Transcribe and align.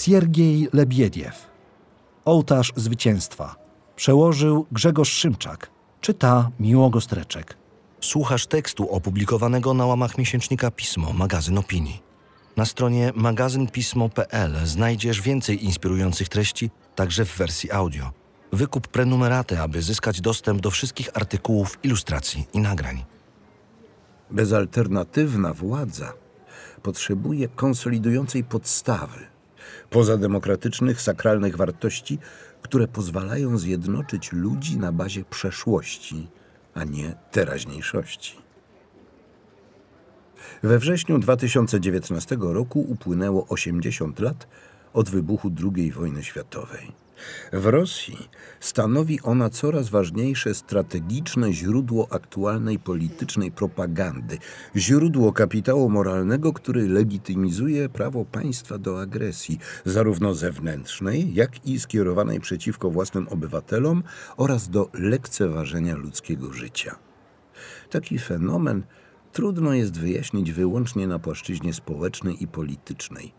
Siergiej 0.00 0.68
Lebiediew. 0.72 1.46
Ołtarz 2.24 2.72
Zwycięstwa. 2.76 3.56
Przełożył 3.96 4.66
Grzegorz 4.72 5.12
Szymczak. 5.12 5.70
Czyta 6.00 6.50
Miłogo 6.60 7.00
Streczek. 7.00 7.56
Słuchasz 8.00 8.46
tekstu 8.46 8.90
opublikowanego 8.90 9.74
na 9.74 9.86
łamach 9.86 10.18
miesięcznika 10.18 10.70
Pismo, 10.70 11.12
magazyn 11.12 11.58
opinii. 11.58 12.02
Na 12.56 12.64
stronie 12.64 13.12
magazynpismo.pl 13.14 14.52
znajdziesz 14.64 15.20
więcej 15.20 15.64
inspirujących 15.64 16.28
treści, 16.28 16.70
także 16.94 17.24
w 17.24 17.36
wersji 17.36 17.72
audio. 17.72 18.10
Wykup 18.52 18.88
prenumeraty, 18.88 19.60
aby 19.60 19.82
zyskać 19.82 20.20
dostęp 20.20 20.60
do 20.60 20.70
wszystkich 20.70 21.08
artykułów, 21.14 21.78
ilustracji 21.82 22.46
i 22.52 22.58
nagrań. 22.58 23.04
Bezalternatywna 24.30 25.54
władza 25.54 26.12
potrzebuje 26.82 27.48
konsolidującej 27.48 28.44
podstawy, 28.44 29.29
pozademokratycznych, 29.90 31.00
sakralnych 31.00 31.56
wartości, 31.56 32.18
które 32.62 32.88
pozwalają 32.88 33.58
zjednoczyć 33.58 34.32
ludzi 34.32 34.78
na 34.78 34.92
bazie 34.92 35.24
przeszłości, 35.24 36.28
a 36.74 36.84
nie 36.84 37.14
teraźniejszości. 37.30 38.36
We 40.62 40.78
wrześniu 40.78 41.18
2019 41.18 42.36
roku 42.40 42.80
upłynęło 42.80 43.46
80 43.48 44.20
lat 44.20 44.46
od 44.92 45.10
wybuchu 45.10 45.50
II 45.76 45.92
wojny 45.92 46.24
światowej. 46.24 46.92
W 47.52 47.66
Rosji 47.66 48.28
stanowi 48.60 49.20
ona 49.22 49.50
coraz 49.50 49.88
ważniejsze 49.88 50.54
strategiczne 50.54 51.52
źródło 51.52 52.08
aktualnej 52.10 52.78
politycznej 52.78 53.52
propagandy, 53.52 54.38
źródło 54.76 55.32
kapitału 55.32 55.90
moralnego, 55.90 56.52
który 56.52 56.88
legitymizuje 56.88 57.88
prawo 57.88 58.24
państwa 58.24 58.78
do 58.78 59.00
agresji, 59.00 59.58
zarówno 59.84 60.34
zewnętrznej, 60.34 61.34
jak 61.34 61.66
i 61.66 61.80
skierowanej 61.80 62.40
przeciwko 62.40 62.90
własnym 62.90 63.28
obywatelom 63.28 64.02
oraz 64.36 64.68
do 64.68 64.90
lekceważenia 64.94 65.96
ludzkiego 65.96 66.52
życia. 66.52 66.96
Taki 67.90 68.18
fenomen 68.18 68.82
trudno 69.32 69.72
jest 69.72 70.00
wyjaśnić 70.00 70.52
wyłącznie 70.52 71.06
na 71.06 71.18
płaszczyźnie 71.18 71.74
społecznej 71.74 72.42
i 72.42 72.48
politycznej. 72.48 73.32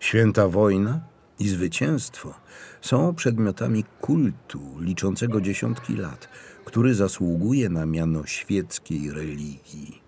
Święta 0.00 0.48
wojna 0.48 1.00
i 1.38 1.48
zwycięstwo 1.48 2.34
są 2.80 3.14
przedmiotami 3.14 3.84
kultu 4.00 4.60
liczącego 4.80 5.40
dziesiątki 5.40 5.96
lat, 5.96 6.28
który 6.64 6.94
zasługuje 6.94 7.68
na 7.68 7.86
miano 7.86 8.26
świeckiej 8.26 9.10
religii. 9.10 10.02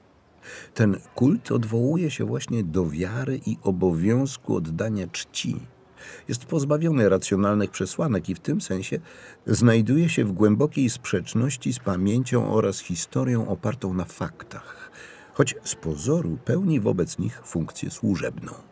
Ten 0.75 0.97
kult 1.15 1.53
odwołuje 1.53 2.11
się 2.11 2.25
właśnie 2.25 2.65
do 2.65 2.87
wiary 2.87 3.41
i 3.47 3.57
obowiązku 3.63 4.57
oddania 4.57 5.07
czci. 5.07 5.57
Jest 6.29 6.45
pozbawiony 6.45 7.09
racjonalnych 7.09 7.71
przesłanek 7.71 8.29
i 8.29 8.35
w 8.35 8.41
tym 8.41 8.61
sensie 8.61 9.01
znajduje 9.47 10.09
się 10.09 10.25
w 10.25 10.33
głębokiej 10.33 10.91
sprzeczności 10.91 11.73
z 11.73 11.79
pamięcią 11.79 12.53
oraz 12.55 12.79
historią 12.79 13.49
opartą 13.49 13.95
na 13.95 14.05
faktach, 14.05 14.91
choć 15.33 15.55
z 15.65 15.75
pozoru 15.75 16.39
pełni 16.45 16.81
wobec 16.81 17.19
nich 17.19 17.41
funkcję 17.45 17.91
służebną. 17.91 18.70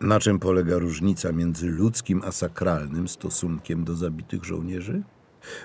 Na 0.00 0.20
czym 0.20 0.38
polega 0.38 0.78
różnica 0.78 1.32
między 1.32 1.66
ludzkim 1.66 2.22
a 2.24 2.32
sakralnym 2.32 3.08
stosunkiem 3.08 3.84
do 3.84 3.94
zabitych 3.94 4.44
żołnierzy? 4.44 5.02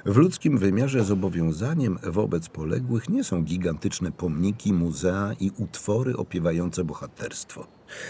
W 0.06 0.18
ludzkim 0.18 0.58
wymiarze 0.58 1.04
zobowiązaniem 1.04 1.98
wobec 2.04 2.50
poległych 2.50 3.10
nie 3.10 3.24
są 3.24 3.44
gigantyczne 3.44 4.12
pomniki, 4.12 4.74
muzea 4.74 5.34
i 5.40 5.52
utwory 5.58 6.18
opiewające 6.18 6.84
bohaterstwo. 6.84 7.68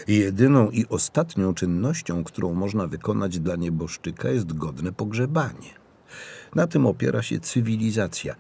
Jedyną 0.08 0.70
i 0.70 0.86
ostatnią 0.90 1.54
czynnością, 1.54 2.24
którą 2.24 2.54
można 2.54 2.88
wykonać 2.88 3.40
dla 3.40 3.56
nieboszczyka, 3.56 4.30
jest 4.30 4.54
godne 4.54 4.92
pogrzebanie. 4.92 5.70
Na 6.56 6.68
tym 6.68 6.86
opiera 6.86 7.22
się 7.22 7.40
cywilizacja, 7.40 8.36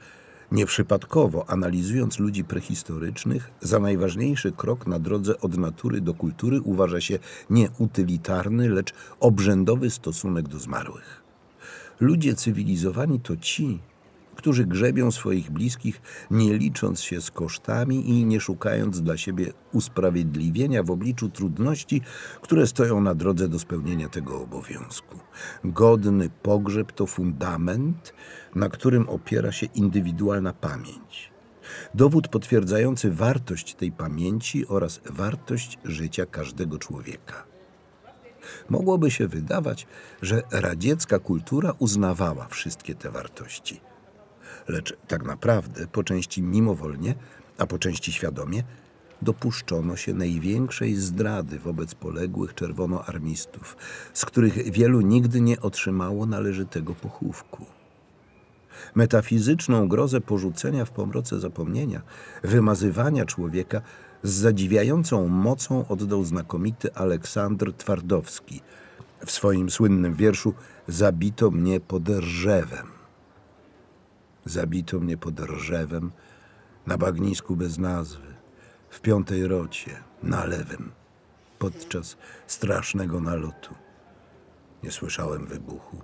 Nieprzypadkowo, 0.51 1.49
analizując 1.49 2.19
ludzi 2.19 2.43
prehistorycznych, 2.43 3.51
za 3.61 3.79
najważniejszy 3.79 4.51
krok 4.51 4.87
na 4.87 4.99
drodze 4.99 5.39
od 5.41 5.57
natury 5.57 6.01
do 6.01 6.13
kultury 6.13 6.61
uważa 6.61 7.01
się 7.01 7.19
nie 7.49 7.69
utylitarny, 7.77 8.69
lecz 8.69 8.93
obrzędowy 9.19 9.89
stosunek 9.89 10.47
do 10.47 10.59
zmarłych. 10.59 11.23
Ludzie 11.99 12.35
cywilizowani 12.35 13.19
to 13.19 13.37
ci, 13.37 13.79
którzy 14.45 14.65
grzebią 14.65 15.11
swoich 15.11 15.51
bliskich, 15.51 16.01
nie 16.31 16.57
licząc 16.57 17.01
się 17.01 17.21
z 17.21 17.31
kosztami 17.31 18.09
i 18.09 18.25
nie 18.25 18.39
szukając 18.39 19.01
dla 19.01 19.17
siebie 19.17 19.53
usprawiedliwienia 19.73 20.83
w 20.83 20.91
obliczu 20.91 21.29
trudności, 21.29 22.01
które 22.41 22.67
stoją 22.67 23.01
na 23.01 23.15
drodze 23.15 23.47
do 23.49 23.59
spełnienia 23.59 24.09
tego 24.09 24.41
obowiązku. 24.41 25.19
Godny 25.63 26.29
pogrzeb 26.29 26.91
to 26.91 27.05
fundament, 27.05 28.13
na 28.55 28.69
którym 28.69 29.09
opiera 29.09 29.51
się 29.51 29.65
indywidualna 29.65 30.53
pamięć. 30.53 31.31
Dowód 31.93 32.27
potwierdzający 32.27 33.11
wartość 33.11 33.75
tej 33.75 33.91
pamięci 33.91 34.67
oraz 34.67 35.01
wartość 35.09 35.79
życia 35.85 36.25
każdego 36.25 36.77
człowieka. 36.77 37.43
Mogłoby 38.69 39.11
się 39.11 39.27
wydawać, 39.27 39.87
że 40.21 40.41
radziecka 40.51 41.19
kultura 41.19 41.73
uznawała 41.79 42.47
wszystkie 42.47 42.95
te 42.95 43.11
wartości. 43.11 43.94
Lecz 44.67 44.97
tak 45.07 45.25
naprawdę, 45.25 45.87
po 45.87 46.03
części 46.03 46.41
mimowolnie, 46.41 47.15
a 47.57 47.67
po 47.67 47.79
części 47.79 48.11
świadomie, 48.11 48.63
dopuszczono 49.21 49.95
się 49.95 50.13
największej 50.13 50.95
zdrady 50.95 51.59
wobec 51.59 51.95
poległych 51.95 52.53
czerwonoarmistów, 52.53 53.77
z 54.13 54.25
których 54.25 54.71
wielu 54.71 55.01
nigdy 55.01 55.41
nie 55.41 55.61
otrzymało 55.61 56.25
należytego 56.25 56.95
pochówku. 56.95 57.65
Metafizyczną 58.95 59.87
grozę 59.87 60.21
porzucenia 60.21 60.85
w 60.85 60.91
pomroce 60.91 61.39
zapomnienia, 61.39 62.01
wymazywania 62.43 63.25
człowieka 63.25 63.81
z 64.23 64.31
zadziwiającą 64.31 65.27
mocą 65.27 65.87
oddał 65.87 66.23
znakomity 66.23 66.93
Aleksandr 66.93 67.73
Twardowski 67.73 68.61
w 69.25 69.31
swoim 69.31 69.69
słynnym 69.69 70.13
wierszu 70.13 70.53
Zabito 70.87 71.51
mnie 71.51 71.79
pod 71.79 72.03
drzewem. 72.03 72.94
Zabito 74.45 74.99
mnie 74.99 75.17
pod 75.17 75.33
drzewem 75.33 76.11
na 76.87 76.97
bagnisku 76.97 77.55
bez 77.55 77.77
nazwy, 77.77 78.35
w 78.89 79.01
piątej 79.01 79.47
rocie, 79.47 80.03
na 80.23 80.45
lewym, 80.45 80.91
podczas 81.59 82.17
strasznego 82.47 83.21
nalotu. 83.21 83.75
Nie 84.83 84.91
słyszałem 84.91 85.45
wybuchu, 85.45 86.01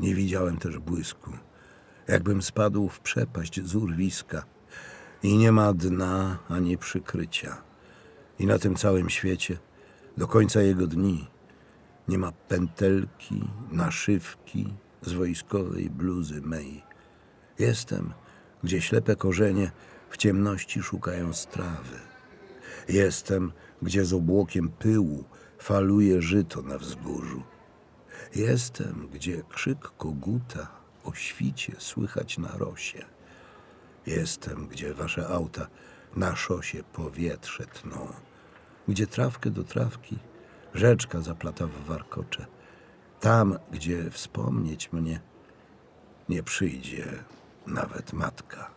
nie 0.00 0.14
widziałem 0.14 0.56
też 0.56 0.78
błysku 0.78 1.30
jakbym 2.08 2.42
spadł 2.42 2.88
w 2.88 3.00
przepaść 3.00 3.60
z 3.60 3.74
urwiska 3.74 4.44
i 5.22 5.36
nie 5.36 5.52
ma 5.52 5.72
dna 5.72 6.38
ani 6.48 6.78
przykrycia. 6.78 7.62
I 8.38 8.46
na 8.46 8.58
tym 8.58 8.74
całym 8.74 9.10
świecie, 9.10 9.58
do 10.16 10.26
końca 10.26 10.62
jego 10.62 10.86
dni, 10.86 11.26
nie 12.08 12.18
ma 12.18 12.32
pętelki, 12.32 13.48
naszywki 13.70 14.74
z 15.02 15.12
wojskowej 15.12 15.90
bluzy 15.90 16.40
mej. 16.40 16.82
Jestem, 17.58 18.12
gdzie 18.64 18.80
ślepe 18.80 19.16
korzenie 19.16 19.70
w 20.10 20.16
ciemności 20.16 20.82
szukają 20.82 21.32
strawy. 21.32 21.98
Jestem, 22.88 23.52
gdzie 23.82 24.04
z 24.04 24.12
obłokiem 24.12 24.68
pyłu 24.68 25.24
faluje 25.58 26.22
żyto 26.22 26.62
na 26.62 26.78
wzgórzu. 26.78 27.42
Jestem, 28.34 29.08
gdzie 29.12 29.42
krzyk 29.48 29.78
koguta 29.98 30.68
o 31.04 31.14
świcie 31.14 31.72
słychać 31.78 32.38
na 32.38 32.56
rosie. 32.56 33.04
Jestem, 34.06 34.66
gdzie 34.66 34.94
wasze 34.94 35.28
auta 35.28 35.66
na 36.16 36.36
szosie 36.36 36.82
powietrze 36.92 37.66
tną, 37.66 38.12
gdzie 38.88 39.06
trawkę 39.06 39.50
do 39.50 39.64
trawki 39.64 40.18
rzeczka 40.74 41.20
zaplata 41.20 41.66
w 41.66 41.84
warkocze. 41.84 42.46
Tam, 43.20 43.58
gdzie 43.72 44.10
wspomnieć 44.10 44.92
mnie 44.92 45.20
nie 46.28 46.42
przyjdzie 46.42 47.24
nawet 47.66 48.12
matka. 48.12 48.70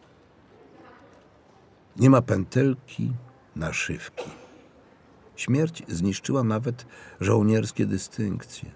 Nie 1.96 2.10
ma 2.10 2.22
pętelki, 2.22 3.12
naszywki. 3.56 4.30
Śmierć 5.36 5.84
zniszczyła 5.88 6.44
nawet 6.44 6.86
żołnierskie 7.22 7.86
dystynkcje 7.86 8.72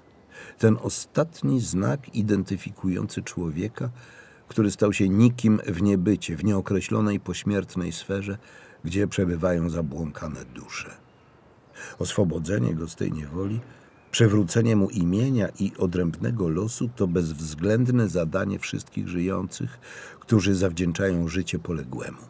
ten 0.57 0.77
ostatni 0.81 1.59
znak 1.59 2.15
identyfikujący 2.15 3.23
człowieka, 3.23 3.89
który 4.47 4.71
stał 4.71 4.93
się 4.93 5.09
nikim 5.09 5.59
w 5.65 5.81
niebycie, 5.81 6.35
w 6.35 6.43
nieokreślonej 6.43 7.19
pośmiertnej 7.19 7.91
sferze, 7.91 8.37
gdzie 8.83 9.07
przebywają 9.07 9.69
zabłąkane 9.69 10.45
dusze. 10.45 10.91
Oswobodzenie 11.99 12.73
go 12.73 12.87
z 12.87 12.95
tej 12.95 13.11
niewoli, 13.11 13.59
przywrócenie 14.11 14.75
mu 14.75 14.89
imienia 14.89 15.47
i 15.59 15.71
odrębnego 15.77 16.49
losu 16.49 16.89
to 16.95 17.07
bezwzględne 17.07 18.09
zadanie 18.09 18.59
wszystkich 18.59 19.07
żyjących, 19.07 19.79
którzy 20.19 20.55
zawdzięczają 20.55 21.27
życie 21.27 21.59
poległemu. 21.59 22.21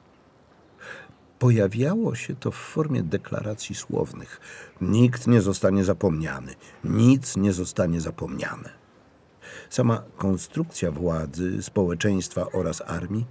Pojawiało 1.40 2.16
się 2.16 2.36
to 2.36 2.52
w 2.52 2.56
formie 2.56 3.04
deklaracji 3.04 3.76
słownych. 3.76 4.42
Nikt 4.81 5.28
nie 5.28 5.42
zostanie 5.42 5.84
zapomniany, 5.84 6.56
nic 6.84 7.38
nie 7.38 7.54
zostanie 7.54 8.02
zapomniane. 8.02 8.70
Sama 9.70 10.04
konstrukcja 10.18 10.92
władzy, 10.92 11.64
społeczeństwa 11.64 12.46
oraz 12.54 12.81
armii 12.88 13.26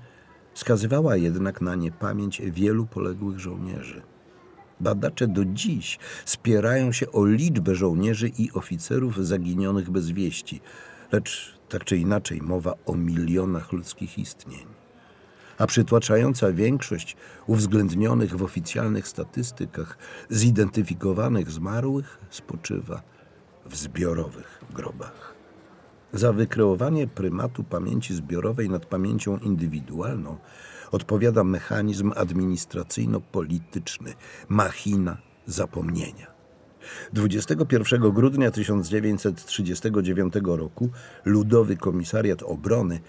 wskazywała 0.54 1.16
jednak 1.16 1.60
na 1.60 1.74
niepamięć 1.74 2.42
wielu 2.44 2.86
poległych 2.86 3.38
żołnierzy. 3.38 4.02
Badacze 4.80 5.28
do 5.28 5.44
dziś 5.44 5.98
spierają 6.24 6.92
się 6.92 7.12
o 7.12 7.26
liczbę 7.26 7.74
żołnierzy 7.74 8.28
i 8.38 8.52
oficerów 8.52 9.26
zaginionych 9.26 9.90
bez 9.90 10.10
wieści, 10.10 10.60
lecz 11.12 11.58
tak 11.68 11.84
czy 11.84 11.96
inaczej 11.96 12.42
mowa 12.42 12.74
o 12.86 12.94
milionach 12.94 13.72
ludzkich 13.72 14.18
istnień. 14.18 14.66
A 15.58 15.66
przytłaczająca 15.66 16.52
większość 16.52 17.16
uwzględnionych 17.46 18.36
w 18.36 18.42
oficjalnych 18.42 19.08
statystykach 19.08 19.98
zidentyfikowanych 20.30 21.50
zmarłych 21.50 22.18
spoczywa 22.30 23.02
w 23.66 23.76
zbiorowych 23.76 24.64
grobach. 24.74 25.34
Za 26.12 26.32
wykreowanie 26.32 27.06
prymatu 27.06 27.64
pamięci 27.64 28.14
zbiorowej 28.14 28.70
nad 28.70 28.86
pamięcią 28.86 29.38
indywidualną 29.38 30.38
odpowiada 30.92 31.44
mechanizm 31.44 32.12
administracyjno-polityczny, 32.16 34.14
machina 34.48 35.16
zapomnienia. 35.46 36.38
21 37.12 38.10
grudnia 38.10 38.50
1939 38.50 40.34
roku 40.44 40.88
Ludowy 41.24 41.76
Komisariat 41.76 42.42
Obrony 42.42 43.00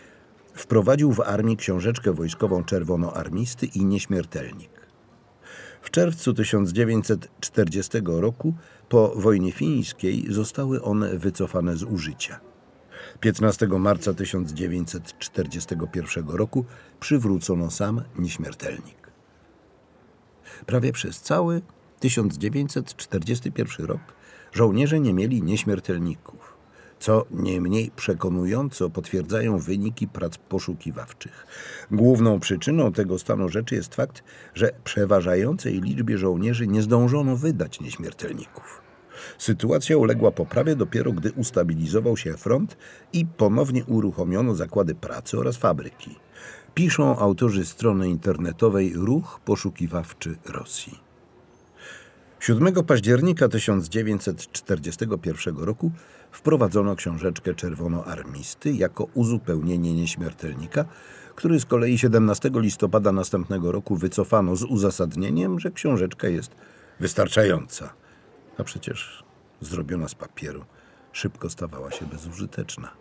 wprowadził 0.54 1.14
w 1.14 1.20
armii 1.20 1.58
książeczkę 1.58 2.14
wojskową 2.14 2.64
czerwonoarmisty 2.64 3.66
i 3.66 3.86
nieśmiertelnik. 3.86 4.90
W 5.82 5.90
czerwcu 5.90 6.34
1940 6.34 7.98
roku 8.06 8.54
po 8.90 9.14
wojnie 9.16 9.52
fińskiej 9.52 10.26
zostały 10.30 10.82
one 10.82 11.18
wycofane 11.18 11.78
z 11.78 11.84
użycia. 11.84 12.49
15 13.20 13.68
marca 13.68 14.14
1941 14.14 16.30
roku 16.30 16.66
przywrócono 17.00 17.72
sam 17.72 18.02
nieśmiertelnik. 18.20 19.12
Prawie 20.66 20.92
przez 20.92 21.22
cały 21.22 21.62
1941 22.00 23.86
rok 23.86 24.02
żołnierze 24.52 25.00
nie 25.00 25.14
mieli 25.14 25.44
nieśmiertelników, 25.44 26.54
co 27.00 27.26
nie 27.32 27.62
mniej 27.62 27.92
przekonująco 27.96 28.90
potwierdzają 28.90 29.60
wyniki 29.60 30.08
prac 30.08 30.38
poszukiwawczych. 30.38 31.46
Główną 31.92 32.40
przyczyną 32.40 32.94
tego 32.94 33.20
stanu 33.20 33.50
rzeczy 33.50 33.76
jest 33.76 33.96
fakt, 33.96 34.24
że 34.54 34.72
przeważającej 34.84 35.82
liczbie 35.82 36.18
żołnierzy 36.18 36.68
nie 36.68 36.82
zdążono 36.82 37.36
wydać 37.36 37.80
nieśmiertelników. 37.80 38.89
Sytuacja 39.38 39.98
uległa 39.98 40.32
poprawie 40.32 40.76
dopiero 40.76 41.12
gdy 41.12 41.32
ustabilizował 41.32 42.18
się 42.18 42.38
front 42.38 42.78
i 43.14 43.26
ponownie 43.26 43.86
uruchomiono 43.86 44.56
zakłady 44.56 44.96
pracy 44.96 45.40
oraz 45.40 45.58
fabryki. 45.58 46.16
Piszą 46.74 47.20
autorzy 47.20 47.66
strony 47.66 48.10
internetowej 48.10 48.94
Ruch 48.96 49.40
Poszukiwawczy 49.46 50.36
Rosji. 50.46 51.10
7 52.40 52.74
października 52.74 53.48
1941 53.48 55.58
roku 55.58 55.92
wprowadzono 56.32 56.96
książeczkę 56.96 57.56
czerwonoarmisty 57.56 58.72
jako 58.72 59.08
uzupełnienie 59.14 59.94
nieśmiertelnika, 59.94 60.86
który 61.36 61.60
z 61.60 61.66
kolei 61.66 61.98
17 61.98 62.52
listopada 62.54 63.12
następnego 63.12 63.72
roku 63.72 63.96
wycofano 63.96 64.56
z 64.56 64.64
uzasadnieniem, 64.64 65.60
że 65.60 65.72
książeczka 65.72 66.28
jest 66.28 66.52
wystarczająca 67.00 67.94
a 68.60 68.64
przecież 68.64 69.24
zrobiona 69.62 70.08
z 70.08 70.16
papieru 70.16 70.66
szybko 71.12 71.50
stawała 71.50 71.92
się 71.92 72.06
bezużyteczna. 72.06 72.92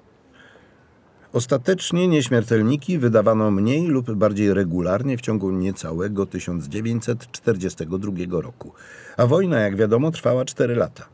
Ostatecznie 1.32 2.08
nieśmiertelniki 2.08 2.99
wydawano 2.99 3.50
mniej 3.50 3.87
lub 3.87 4.10
bardziej 4.10 4.55
regularnie 4.55 5.19
w 5.19 5.20
ciągu 5.20 5.50
niecałego 5.50 6.26
1942 6.26 8.40
roku, 8.40 8.72
a 9.16 9.26
wojna, 9.26 9.60
jak 9.60 9.76
wiadomo, 9.76 10.10
trwała 10.10 10.44
4 10.44 10.75
lata. 10.75 11.08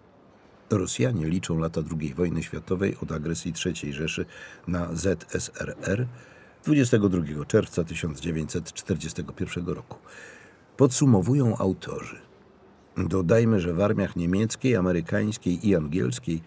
Rosjanie 0.71 1.29
liczą 1.29 1.59
lata 1.59 1.81
II 2.01 2.15
wojny 2.15 2.43
światowej 2.43 2.97
od 3.03 3.13
agresji 3.13 3.53
III 3.67 3.93
Rzeszy 3.93 4.27
na 4.69 4.89
ZSRR 4.95 6.07
22 6.65 7.45
czerwca 7.45 7.85
1941 7.85 9.67
roku. 9.67 9.99
Podsumowują 10.77 11.57
autorzy. 11.57 12.24
Dodajmy, 12.97 13.61
że 13.61 13.75
w 13.75 13.81
armiach 13.81 14.17
niemieckiej, 14.17 14.77
amerykańskiej 14.77 15.69
i 15.69 15.77
angielskiej 15.77 16.43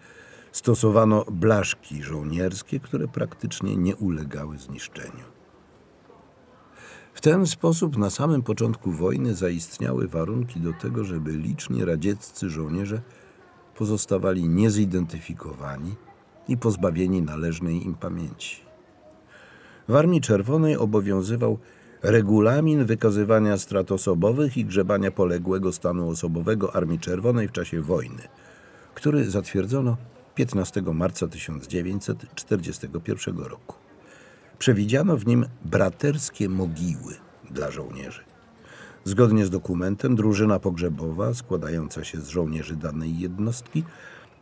stosowano 0.52 1.24
blaszki 1.30 2.02
żołnierskie, 2.02 2.80
które 2.80 3.08
praktycznie 3.08 3.76
nie 3.76 3.96
ulegały 3.96 4.58
zniszczeniu. 4.58 5.24
W 7.14 7.20
ten 7.20 7.46
sposób 7.46 7.96
na 7.96 8.10
samym 8.10 8.42
początku 8.42 8.92
wojny 8.92 9.34
zaistniały 9.34 10.08
warunki 10.08 10.60
do 10.60 10.72
tego, 10.72 11.04
żeby 11.04 11.32
liczni 11.32 11.84
radzieccy 11.84 12.50
żołnierze 12.50 13.00
pozostawali 13.74 14.48
niezidentyfikowani 14.48 15.94
i 16.48 16.56
pozbawieni 16.56 17.22
należnej 17.22 17.86
im 17.86 17.94
pamięci. 17.94 18.56
W 19.88 19.96
Armii 19.96 20.20
Czerwonej 20.20 20.76
obowiązywał 20.76 21.58
regulamin 22.02 22.84
wykazywania 22.84 23.58
strat 23.58 23.92
osobowych 23.92 24.56
i 24.56 24.64
grzebania 24.64 25.10
poległego 25.10 25.72
stanu 25.72 26.08
osobowego 26.08 26.76
Armii 26.76 26.98
Czerwonej 26.98 27.48
w 27.48 27.52
czasie 27.52 27.80
wojny, 27.80 28.22
który 28.94 29.30
zatwierdzono 29.30 29.96
15 30.34 30.82
marca 30.82 31.28
1941 31.28 33.38
roku. 33.38 33.76
Przewidziano 34.58 35.16
w 35.16 35.26
nim 35.26 35.46
braterskie 35.64 36.48
mogiły 36.48 37.14
dla 37.50 37.70
żołnierzy. 37.70 38.20
Zgodnie 39.04 39.46
z 39.46 39.50
dokumentem, 39.50 40.16
drużyna 40.16 40.58
pogrzebowa, 40.58 41.34
składająca 41.34 42.04
się 42.04 42.20
z 42.20 42.28
żołnierzy 42.28 42.76
danej 42.76 43.18
jednostki, 43.18 43.84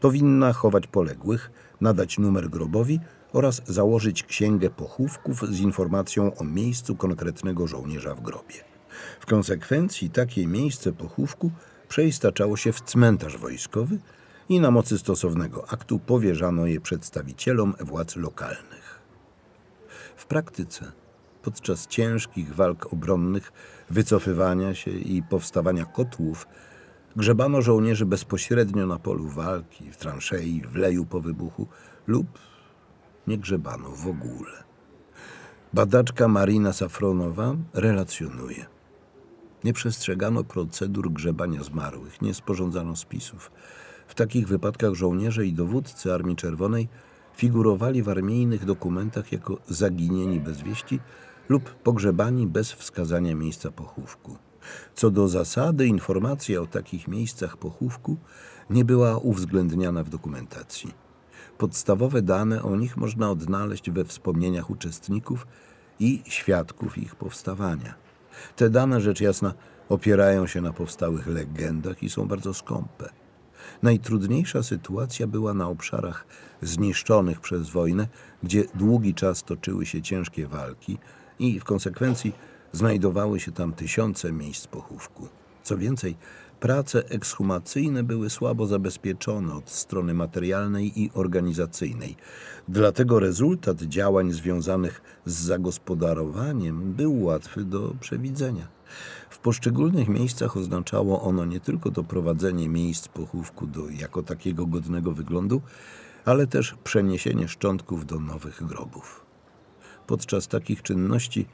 powinna 0.01 0.53
chować 0.53 0.87
poległych, 0.87 1.51
nadać 1.81 2.19
numer 2.19 2.51
grobowi 2.51 3.01
oraz 3.33 3.63
założyć 3.67 4.23
księgę 4.23 4.71
pochówków 4.71 5.43
z 5.49 5.61
informacją 5.61 6.37
o 6.37 6.45
miejscu 6.45 6.97
konkretnego 6.97 7.67
żołnierza 7.67 8.15
w 8.15 8.21
grobie. 8.21 8.55
W 9.21 9.27
konsekwencji 9.27 10.11
takie 10.11 10.47
miejsce 10.47 10.93
pochówku 10.93 11.51
przeistaczało 11.89 12.57
się 12.57 12.73
w 12.73 12.81
cmentarz 12.81 13.37
wojskowy 13.37 13.99
i 14.49 14.61
na 14.61 14.71
mocy 14.71 14.99
stosownego 14.99 15.71
aktu 15.71 15.99
powierzano 15.99 16.67
je 16.67 16.81
przedstawicielom 16.81 17.75
władz 17.81 18.17
lokalnych. 18.17 19.01
W 20.17 20.27
praktyce, 20.27 20.93
podczas 21.43 21.87
ciężkich 21.87 22.55
walk 22.55 22.93
obronnych, 22.93 23.53
wycofywania 23.91 24.75
się 24.75 24.91
i 24.91 25.23
powstawania 25.23 25.85
kotłów, 25.85 26.47
grzebano 27.17 27.63
żołnierzy 27.63 28.07
bezpośrednio 28.07 28.87
na 28.87 28.99
polu 28.99 29.29
walki, 29.29 29.91
w 29.91 29.97
transzei, 29.97 30.63
w 30.69 30.77
leju 30.77 31.07
po 31.07 31.21
wybuchu 31.21 31.67
lub 32.07 32.27
nie 33.27 33.39
grzebano 33.39 33.91
w 33.91 34.07
ogóle. 34.07 34.65
Badaczka 35.73 36.29
Marina 36.29 36.73
Safronowa 36.73 37.57
relacjonuje. 37.75 38.67
Nie 39.65 39.73
przestrzegano 39.73 40.45
procedur 40.45 41.13
grzebania 41.13 41.63
zmarłych, 41.63 42.23
nie 42.23 42.35
sporządzano 42.35 42.97
spisów. 42.97 43.51
W 44.09 44.15
takich 44.15 44.49
wypadkach 44.49 44.95
żołnierze 44.95 45.47
i 45.47 45.53
dowódcy 45.53 46.15
Armii 46.15 46.37
Czerwonej 46.37 46.89
figurowali 47.37 48.03
w 48.03 48.09
armijnych 48.09 48.65
dokumentach 48.65 49.33
jako 49.33 49.59
zaginieni 49.69 50.41
bez 50.41 50.63
wieści 50.63 51.01
lub 51.49 51.71
pogrzebani 51.71 52.47
bez 52.47 52.73
wskazania 52.73 53.35
miejsca 53.35 53.71
pochówku. 53.71 54.37
Co 54.95 55.11
do 55.11 55.29
zasady, 55.29 55.87
informacja 55.87 56.61
o 56.61 56.67
takich 56.67 57.09
miejscach 57.09 57.57
pochówku 57.57 58.17
nie 58.71 58.85
była 58.85 59.19
uwzględniana 59.19 60.05
w 60.05 60.09
dokumentacji. 60.09 61.06
Podstawowe 61.59 62.23
dane 62.23 62.63
o 62.63 62.77
nich 62.77 62.97
można 62.97 63.31
odnaleźć 63.31 63.91
we 63.91 64.05
wspomnieniach 64.05 64.71
uczestników 64.71 65.47
i 66.01 66.23
świadków 66.27 66.99
ich 66.99 67.15
powstawania. 67.15 67.95
Te 68.57 68.71
dane, 68.71 69.01
rzecz 69.01 69.21
jasna, 69.21 69.55
opierają 69.89 70.47
się 70.47 70.61
na 70.61 70.73
powstałych 70.73 71.27
legendach 71.27 72.03
i 72.03 72.11
są 72.11 72.29
bardzo 72.29 72.55
skąpe. 72.55 73.09
Najtrudniejsza 73.83 74.63
sytuacja 74.63 75.27
była 75.27 75.55
na 75.55 75.69
obszarach 75.69 76.27
zniszczonych 76.63 77.41
przez 77.41 77.71
wojnę, 77.71 78.09
gdzie 78.43 78.65
długi 78.75 79.15
czas 79.15 79.43
toczyły 79.43 79.87
się 79.87 80.03
ciężkie 80.03 80.47
walki 80.47 80.99
i 81.39 81.61
w 81.61 81.65
konsekwencji 81.65 82.33
znajdowały 82.73 83.41
się 83.41 83.53
tam 83.53 83.73
tysiące 83.73 84.33
miejsc 84.33 84.67
pochówku. 84.67 85.29
Co 85.63 85.79
więcej, 85.79 86.17
Prace 86.61 87.09
ekshumacyjne 87.09 88.03
były 88.03 88.31
słabo 88.31 88.67
zabezpieczone 88.67 89.55
od 89.55 89.71
strony 89.71 90.15
materialnej 90.15 91.03
i 91.03 91.11
organizacyjnej. 91.15 92.17
Dlatego 92.69 93.21
rezultat 93.21 93.83
działań 93.83 94.33
związanych 94.33 95.03
z 95.25 95.35
zagospodarowaniem 95.35 96.93
był 96.93 97.23
łatwy 97.23 97.65
do 97.65 97.95
przewidzenia. 98.01 98.69
W 99.31 99.39
poszczególnych 99.39 100.09
miejscach 100.09 100.57
oznaczało 100.57 101.23
ono 101.23 101.45
nie 101.45 101.61
tylko 101.61 101.91
doprowadzenie 101.91 102.69
miejsc 102.69 103.09
pochówku 103.09 103.67
do 103.67 103.89
jako 103.89 104.23
takiego 104.23 104.67
godnego 104.67 105.13
wyglądu, 105.13 105.63
ale 106.25 106.47
też 106.47 106.75
przeniesienie 106.85 107.49
szczątków 107.49 108.07
do 108.07 108.21
nowych 108.21 108.63
grobów. 108.65 109.27
Podczas 110.07 110.49
takich 110.49 110.83
czynności 110.83 111.47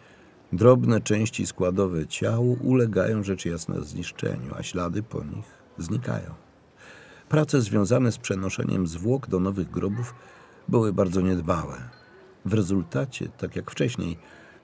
drobne 0.52 1.00
części 1.00 1.46
składowe 1.46 2.06
ciał 2.06 2.56
ulegają 2.60 3.22
rzecz 3.22 3.44
jasna 3.44 3.80
zniszczeniu, 3.80 4.54
a 4.58 4.62
ślady 4.62 5.02
po 5.02 5.24
nich 5.24 5.44
znikają. 5.78 6.34
Prace 7.28 7.60
związane 7.60 8.12
z 8.12 8.18
przenoszeniem 8.18 8.86
zwłok 8.86 9.26
do 9.26 9.40
nowych 9.40 9.70
grobów 9.70 10.14
były 10.68 10.92
bardzo 10.92 11.20
niedbałe. 11.20 11.76
W 12.44 12.54
rezultacie, 12.54 13.28
tak 13.28 13.56
jak 13.56 13.70
wcześniej, 13.70 14.18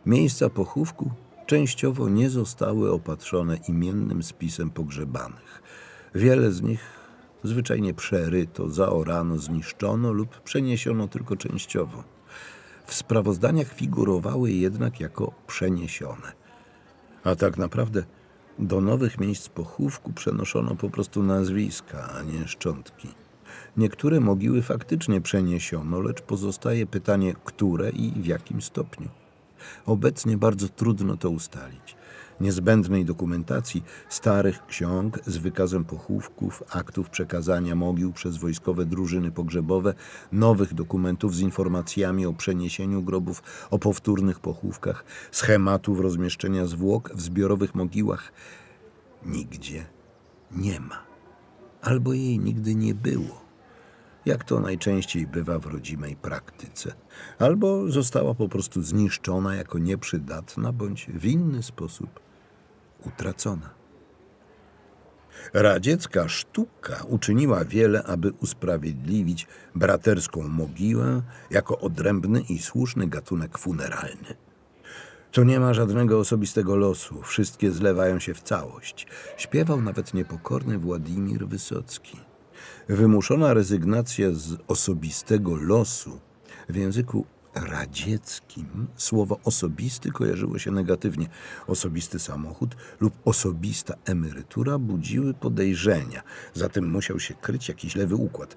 miejsca 0.07 0.51
pochówku 0.51 1.11
częściowo 1.47 2.09
nie 2.09 2.31
zostały 2.31 2.93
opatrzone 2.93 3.59
imiennym 3.69 4.23
spisem 4.23 4.71
pogrzebanych. 4.71 5.63
Wiele 6.15 6.53
z 6.53 6.63
nich 6.63 6.81
zwyczajnie 7.45 7.95
przeryto, 7.95 8.71
zaorano, 8.71 9.39
zniszczono 9.39 10.13
lub 10.13 10.41
przeniesiono 10.41 11.09
tylko 11.09 11.37
częściowo. 11.37 12.18
W 12.89 12.95
sprawozdaniach 12.95 13.73
figurowały 13.73 14.51
jednak 14.51 15.01
jako 15.01 15.33
przeniesione. 15.47 16.33
A 17.25 17.35
tak 17.35 17.59
naprawdę 17.59 18.05
do 18.59 18.81
nowych 18.81 19.19
miejsc 19.21 19.49
pochówku 19.49 20.13
przenoszono 20.13 20.75
po 20.75 20.91
prostu 20.91 21.23
nazwiska, 21.23 22.11
a 22.19 22.23
nie 22.23 22.49
szczątki. 22.49 23.09
Niektóre 23.77 24.21
mogiły 24.21 24.63
faktycznie 24.63 25.21
przeniesiono, 25.21 26.01
lecz 26.01 26.23
pozostaje 26.23 26.87
pytanie, 26.87 27.35
które 27.45 27.91
i 27.91 28.11
w 28.11 28.27
jakim 28.27 28.63
stopniu. 28.63 29.09
Obecnie 29.87 30.37
bardzo 30.37 30.69
trudno 30.69 31.17
to 31.17 31.31
ustalić. 31.31 31.97
Niezbędnej 32.41 33.05
dokumentacji, 33.05 33.85
starych 34.09 34.67
ksiąg 34.67 35.19
z 35.27 35.37
wykazem 35.37 35.85
pochówków, 35.85 36.63
aktów 36.71 37.11
przekazania 37.11 37.75
mogił 37.75 38.13
przez 38.13 38.37
wojskowe 38.37 38.87
drużyny 38.87 39.31
pogrzebowe, 39.31 39.95
nowych 40.33 40.75
dokumentów 40.75 41.35
z 41.35 41.41
informacjami 41.41 42.27
o 42.27 42.33
przeniesieniu 42.33 43.03
grobów, 43.03 43.43
o 43.71 43.79
powtórnych 43.79 44.41
pochówkach, 44.41 45.05
schematów 45.31 46.01
rozmieszczenia 46.01 46.67
zwłok 46.67 47.11
w 47.15 47.21
zbiorowych 47.21 47.75
mogiłach. 47.75 48.33
Nigdzie 49.27 49.87
nie 50.53 50.81
ma. 50.81 51.03
Albo 51.83 52.13
jej 52.13 52.39
nigdy 52.39 52.75
nie 52.75 52.95
było. 52.95 53.49
Jak 54.27 54.45
to 54.45 54.61
najczęściej 54.61 55.27
bywa 55.27 55.59
w 55.59 55.67
rodzimej 55.67 56.17
praktyce, 56.17 56.93
albo 57.39 57.91
została 57.91 58.35
po 58.35 58.49
prostu 58.49 58.83
zniszczona 58.83 59.55
jako 59.55 59.79
nieprzydatna 59.79 60.73
bądź 60.73 61.07
w 61.15 61.25
inny 61.25 61.63
sposób 61.63 62.28
utracona. 63.07 63.71
Radziecka 65.53 66.29
sztuka 66.29 67.03
uczyniła 67.09 67.65
wiele, 67.65 68.03
aby 68.03 68.33
usprawiedliwić 68.33 69.47
braterską 69.75 70.49
mogiłę 70.49 71.23
jako 71.51 71.79
odrębny 71.79 72.41
i 72.41 72.59
słuszny 72.59 73.07
gatunek 73.07 73.59
funeralny. 73.59 74.35
To 75.33 75.45
nie 75.45 75.61
ma 75.61 75.75
żadnego 75.75 76.19
osobistego 76.19 76.77
losu, 76.77 77.23
wszystkie 77.23 77.71
zlewają 77.73 78.19
się 78.19 78.35
w 78.35 78.43
całość. 78.43 79.07
Śpiewał 79.37 79.81
nawet 79.81 80.15
niepokorny 80.15 80.79
Władimir 80.79 81.49
Wysocki. 81.49 82.21
Wymuszona 82.89 83.55
rezygnacja 83.55 84.29
z 84.33 84.57
osobistego 84.69 85.57
losu 85.57 86.21
w 86.69 86.77
języku 86.77 87.27
radzieckim 87.55 88.87
słowo 88.97 89.39
osobisty 89.45 90.11
kojarzyło 90.11 90.59
się 90.59 90.71
negatywnie. 90.71 91.29
Osobisty 91.67 92.19
samochód 92.19 92.77
lub 93.01 93.15
osobista 93.25 93.95
emerytura 94.05 94.79
budziły 94.79 95.35
podejrzenia, 95.35 96.23
zatem 96.55 96.91
musiał 96.91 97.21
się 97.21 97.35
kryć 97.35 97.69
jakiś 97.69 97.97
lewy 97.97 98.17
układ. 98.17 98.57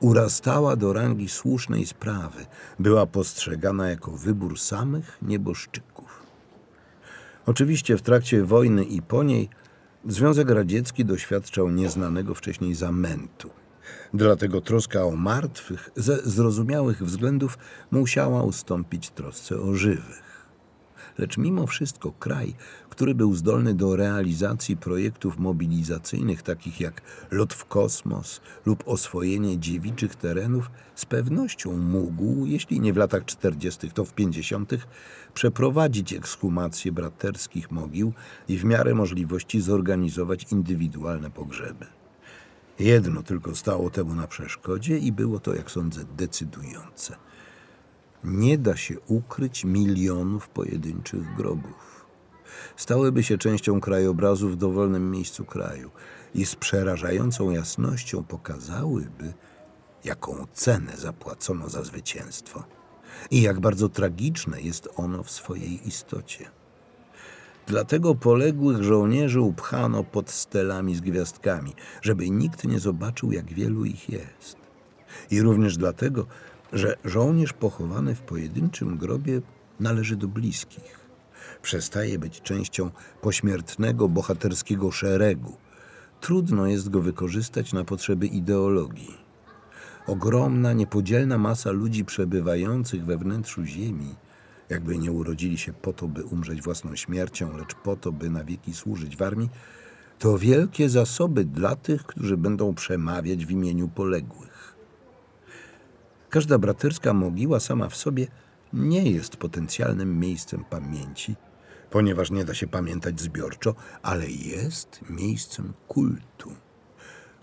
Urastała 0.00 0.76
do 0.76 0.92
rangi 0.92 1.28
słusznej 1.28 1.86
sprawy, 1.86 2.46
była 2.78 3.06
postrzegana 3.06 3.88
jako 3.88 4.10
wybór 4.10 4.58
samych 4.58 5.18
nieboszczyków. 5.22 6.22
Oczywiście 7.46 7.96
w 7.96 8.02
trakcie 8.02 8.44
wojny 8.44 8.84
i 8.84 9.02
po 9.02 9.22
niej 9.22 9.48
Związek 10.06 10.50
Radziecki 10.50 11.04
doświadczał 11.04 11.70
nieznanego 11.70 12.34
wcześniej 12.34 12.74
zamętu. 12.74 13.50
Dlatego 14.14 14.60
troska 14.60 15.04
o 15.04 15.16
martwych 15.16 15.90
ze 15.96 16.16
zrozumiałych 16.16 17.04
względów 17.04 17.58
musiała 17.90 18.42
ustąpić 18.42 19.10
trosce 19.10 19.60
o 19.60 19.74
żywych. 19.74 20.46
Lecz 21.18 21.38
mimo 21.38 21.66
wszystko 21.66 22.12
kraj, 22.12 22.54
który 22.90 23.14
był 23.14 23.34
zdolny 23.34 23.74
do 23.74 23.96
realizacji 23.96 24.76
projektów 24.76 25.38
mobilizacyjnych 25.38 26.42
takich 26.42 26.80
jak 26.80 27.02
lot 27.30 27.54
w 27.54 27.64
kosmos 27.64 28.40
lub 28.66 28.88
oswojenie 28.88 29.58
dziewiczych 29.58 30.14
terenów, 30.14 30.70
z 30.94 31.04
pewnością 31.04 31.76
mógł, 31.76 32.46
jeśli 32.46 32.80
nie 32.80 32.92
w 32.92 32.96
latach 32.96 33.24
40., 33.24 33.90
to 33.90 34.04
w 34.04 34.12
50., 34.12 34.72
przeprowadzić 35.34 36.12
ekshumację 36.12 36.92
braterskich 36.92 37.70
mogił 37.70 38.12
i 38.48 38.58
w 38.58 38.64
miarę 38.64 38.94
możliwości 38.94 39.60
zorganizować 39.60 40.52
indywidualne 40.52 41.30
pogrzeby. 41.30 42.03
Jedno 42.78 43.22
tylko 43.22 43.54
stało 43.54 43.90
temu 43.90 44.14
na 44.14 44.26
przeszkodzie 44.26 44.98
i 44.98 45.12
było 45.12 45.40
to, 45.40 45.54
jak 45.54 45.70
sądzę, 45.70 46.04
decydujące. 46.16 47.16
Nie 48.24 48.58
da 48.58 48.76
się 48.76 49.00
ukryć 49.00 49.64
milionów 49.64 50.48
pojedynczych 50.48 51.34
grobów. 51.36 52.06
Stałyby 52.76 53.22
się 53.22 53.38
częścią 53.38 53.80
krajobrazu 53.80 54.48
w 54.48 54.56
dowolnym 54.56 55.10
miejscu 55.10 55.44
kraju 55.44 55.90
i 56.34 56.46
z 56.46 56.56
przerażającą 56.56 57.50
jasnością 57.50 58.24
pokazałyby, 58.24 59.34
jaką 60.04 60.46
cenę 60.52 60.96
zapłacono 60.96 61.68
za 61.68 61.82
zwycięstwo 61.82 62.64
i 63.30 63.42
jak 63.42 63.60
bardzo 63.60 63.88
tragiczne 63.88 64.60
jest 64.60 64.88
ono 64.96 65.22
w 65.22 65.30
swojej 65.30 65.88
istocie. 65.88 66.50
Dlatego 67.66 68.14
poległych 68.14 68.82
żołnierzy 68.82 69.40
upchano 69.40 70.04
pod 70.04 70.30
stelami 70.30 70.94
z 70.94 71.00
gwiazdkami, 71.00 71.72
żeby 72.02 72.30
nikt 72.30 72.64
nie 72.64 72.78
zobaczył, 72.78 73.32
jak 73.32 73.52
wielu 73.52 73.84
ich 73.84 74.08
jest. 74.08 74.56
I 75.30 75.42
również 75.42 75.76
dlatego, 75.76 76.26
że 76.72 76.96
żołnierz 77.04 77.52
pochowany 77.52 78.14
w 78.14 78.22
pojedynczym 78.22 78.96
grobie 78.96 79.40
należy 79.80 80.16
do 80.16 80.28
bliskich. 80.28 81.04
Przestaje 81.62 82.18
być 82.18 82.40
częścią 82.40 82.90
pośmiertnego 83.20 84.08
bohaterskiego 84.08 84.90
szeregu. 84.90 85.56
Trudno 86.20 86.66
jest 86.66 86.90
go 86.90 87.00
wykorzystać 87.00 87.72
na 87.72 87.84
potrzeby 87.84 88.26
ideologii. 88.26 89.24
Ogromna, 90.06 90.72
niepodzielna 90.72 91.38
masa 91.38 91.70
ludzi 91.70 92.04
przebywających 92.04 93.04
we 93.04 93.18
wnętrzu 93.18 93.64
Ziemi, 93.64 94.14
jakby 94.70 94.98
nie 94.98 95.12
urodzili 95.12 95.58
się 95.58 95.72
po 95.72 95.92
to, 95.92 96.08
by 96.08 96.24
umrzeć 96.24 96.62
własną 96.62 96.96
śmiercią, 96.96 97.56
lecz 97.56 97.74
po 97.74 97.96
to, 97.96 98.12
by 98.12 98.30
na 98.30 98.44
wieki 98.44 98.74
służyć 98.74 99.16
w 99.16 99.22
armii, 99.22 99.50
to 100.18 100.38
wielkie 100.38 100.88
zasoby 100.88 101.44
dla 101.44 101.76
tych, 101.76 102.04
którzy 102.04 102.36
będą 102.36 102.74
przemawiać 102.74 103.46
w 103.46 103.50
imieniu 103.50 103.88
poległych. 103.88 104.76
Każda 106.30 106.58
braterska 106.58 107.14
mogiła 107.14 107.60
sama 107.60 107.88
w 107.88 107.96
sobie 107.96 108.26
nie 108.72 109.10
jest 109.10 109.36
potencjalnym 109.36 110.20
miejscem 110.20 110.64
pamięci, 110.70 111.36
ponieważ 111.90 112.30
nie 112.30 112.44
da 112.44 112.54
się 112.54 112.66
pamiętać 112.66 113.20
zbiorczo, 113.20 113.74
ale 114.02 114.30
jest 114.30 115.00
miejscem 115.10 115.72
kultu. 115.88 116.52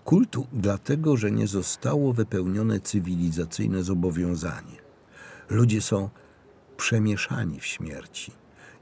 Kultu 0.04 0.46
dlatego, 0.52 1.16
że 1.16 1.30
nie 1.30 1.46
zostało 1.46 2.12
wypełnione 2.12 2.80
cywilizacyjne 2.80 3.82
zobowiązanie. 3.82 4.76
Ludzie 5.50 5.80
są 5.80 6.10
przemieszani 6.82 7.60
w 7.60 7.66
śmierci. 7.66 8.32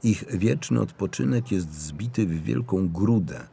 Ich 0.03 0.37
wieczny 0.37 0.81
odpoczynek 0.81 1.51
jest 1.51 1.73
zbity 1.73 2.25
w 2.25 2.43
wielką 2.43 2.89
grudę, 2.89 3.47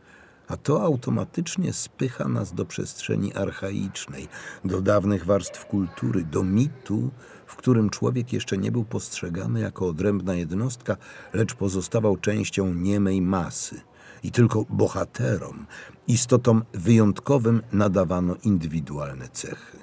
a 0.46 0.56
to 0.56 0.82
automatycznie 0.82 1.72
spycha 1.72 2.28
nas 2.28 2.54
do 2.54 2.64
przestrzeni 2.64 3.34
archaicznej, 3.34 4.28
do 4.64 4.80
dawnych 4.80 5.24
warstw 5.24 5.66
kultury, 5.66 6.24
do 6.24 6.42
mitu, 6.44 7.10
w 7.46 7.56
którym 7.56 7.90
człowiek 7.90 8.32
jeszcze 8.32 8.58
nie 8.58 8.72
był 8.72 8.84
postrzegany 8.84 9.60
jako 9.60 9.86
odrębna 9.88 10.34
jednostka, 10.34 10.96
lecz 11.32 11.54
pozostawał 11.54 12.16
częścią 12.16 12.74
niemej 12.74 13.22
masy. 13.22 13.80
I 14.22 14.30
tylko 14.30 14.64
bohaterom, 14.70 15.66
istotom 16.06 16.64
wyjątkowym 16.72 17.62
nadawano 17.72 18.36
indywidualne 18.44 19.28
cechy. 19.28 19.78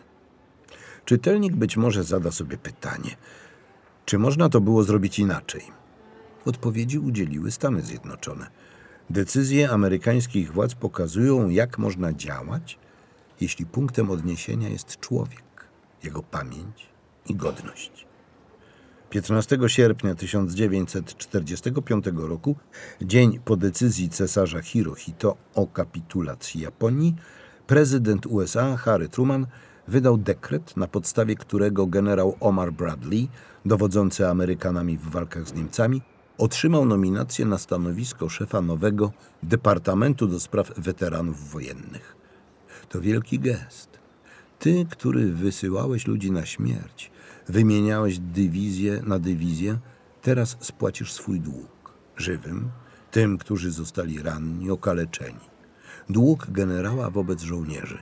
Czytelnik 1.06 1.56
być 1.56 1.78
może 1.78 2.04
zada 2.04 2.32
sobie 2.32 2.58
pytanie, 2.58 3.16
czy 4.06 4.18
można 4.20 4.50
to 4.50 4.62
było 4.62 4.84
zrobić 4.84 5.20
inaczej? 5.20 5.62
Odpowiedzi 6.46 7.00
udzieliły 7.00 7.52
Stany 7.52 7.82
Zjednoczone. 7.82 8.48
Decyzje 9.10 9.70
amerykańskich 9.70 10.54
władz 10.54 10.76
pokazują, 10.76 11.50
jak 11.50 11.78
można 11.78 12.14
działać, 12.14 12.80
jeśli 13.42 13.66
punktem 13.66 14.12
odniesienia 14.12 14.70
jest 14.70 15.00
człowiek, 15.00 15.44
jego 16.04 16.24
pamięć 16.24 16.90
i 17.26 17.36
godność. 17.36 18.06
15 19.10 19.58
sierpnia 19.68 20.16
1945 20.16 22.06
roku, 22.16 22.56
dzień 23.02 23.40
po 23.46 23.58
decyzji 23.58 24.10
cesarza 24.10 24.62
Hirohito 24.62 25.38
o 25.56 25.68
kapitulacji 25.68 26.62
Japonii, 26.62 27.16
prezydent 27.68 28.26
USA 28.26 28.78
Harry 28.78 29.10
Truman 29.10 29.48
wydał 29.88 30.18
dekret, 30.18 30.78
na 30.78 30.88
podstawie 30.88 31.36
którego 31.36 31.88
generał 31.88 32.38
Omar 32.40 32.74
Bradley, 32.74 33.30
dowodzący 33.66 34.28
Amerykanami 34.28 34.98
w 34.98 35.10
walkach 35.10 35.48
z 35.48 35.54
Niemcami, 35.54 36.02
otrzymał 36.38 36.86
nominację 36.86 37.46
na 37.46 37.58
stanowisko 37.58 38.30
szefa 38.30 38.62
nowego 38.62 39.12
Departamentu 39.44 40.28
do 40.28 40.40
Spraw 40.40 40.72
Weteranów 40.78 41.50
Wojennych. 41.50 42.16
To 42.90 43.02
wielki 43.02 43.40
gest. 43.40 44.00
Ty, 44.60 44.86
który 44.90 45.34
wysyłałeś 45.34 46.08
ludzi 46.08 46.32
na 46.32 46.46
śmierć, 46.46 47.12
wymieniałeś 47.48 48.20
dywizję 48.20 49.02
na 49.06 49.20
dywizję, 49.20 49.78
teraz 50.22 50.58
spłacisz 50.60 51.14
swój 51.14 51.40
dług. 51.40 51.94
Żywym, 52.18 52.70
tym, 53.12 53.38
którzy 53.38 53.72
zostali 53.72 54.22
ranni, 54.22 54.72
okaleczeni. 54.72 55.40
Dług 56.10 56.48
generała 56.50 57.10
wobec 57.10 57.42
żołnierzy. 57.42 57.98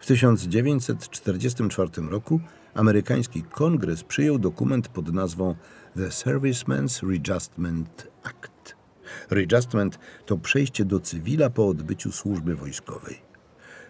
W 0.00 0.06
1944 0.06 1.90
roku 2.10 2.40
amerykański 2.74 3.42
kongres 3.42 4.02
przyjął 4.02 4.38
dokument 4.38 4.88
pod 4.88 5.12
nazwą 5.12 5.54
The 5.96 6.08
Servicemen's 6.08 7.08
Readjustment 7.10 8.08
Act. 8.22 8.76
Readjustment 9.30 9.98
to 10.26 10.36
przejście 10.36 10.84
do 10.84 11.00
cywila 11.00 11.50
po 11.50 11.68
odbyciu 11.68 12.12
służby 12.12 12.56
wojskowej. 12.56 13.18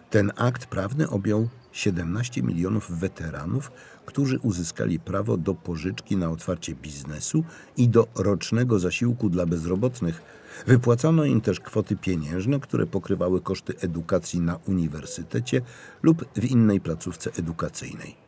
Ten 0.09 0.31
akt 0.35 0.65
prawny 0.65 1.09
objął 1.09 1.49
17 1.71 2.43
milionów 2.43 2.99
weteranów, 2.99 3.71
którzy 4.05 4.39
uzyskali 4.39 4.99
prawo 4.99 5.37
do 5.37 5.53
pożyczki 5.53 6.17
na 6.17 6.29
otwarcie 6.29 6.75
biznesu 6.75 7.43
i 7.77 7.89
do 7.89 8.07
rocznego 8.15 8.79
zasiłku 8.79 9.29
dla 9.29 9.45
bezrobotnych. 9.45 10.21
Wypłacano 10.67 11.25
im 11.25 11.41
też 11.41 11.59
kwoty 11.59 11.95
pieniężne, 11.95 12.59
które 12.59 12.87
pokrywały 12.87 13.41
koszty 13.41 13.73
edukacji 13.79 14.39
na 14.39 14.55
uniwersytecie 14.55 15.61
lub 16.03 16.25
w 16.35 16.45
innej 16.45 16.81
placówce 16.81 17.31
edukacyjnej. 17.39 18.24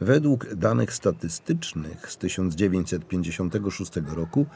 Według 0.00 0.54
danych 0.54 0.92
statystycznych 0.92 2.10
z 2.10 2.16
1956 2.16 3.92
roku 4.06 4.46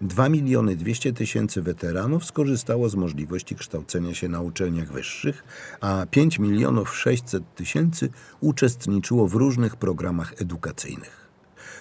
2 0.00 0.28
miliony 0.28 0.76
200 0.76 1.12
tysięcy 1.12 1.62
weteranów 1.62 2.24
skorzystało 2.24 2.88
z 2.88 2.94
możliwości 2.94 3.54
kształcenia 3.54 4.14
się 4.14 4.28
na 4.28 4.40
uczelniach 4.40 4.92
wyższych, 4.92 5.44
a 5.80 6.06
5 6.10 6.38
milionów 6.38 6.96
600 6.96 7.54
tysięcy 7.54 8.08
uczestniczyło 8.40 9.28
w 9.28 9.34
różnych 9.34 9.76
programach 9.76 10.34
edukacyjnych. 10.42 11.22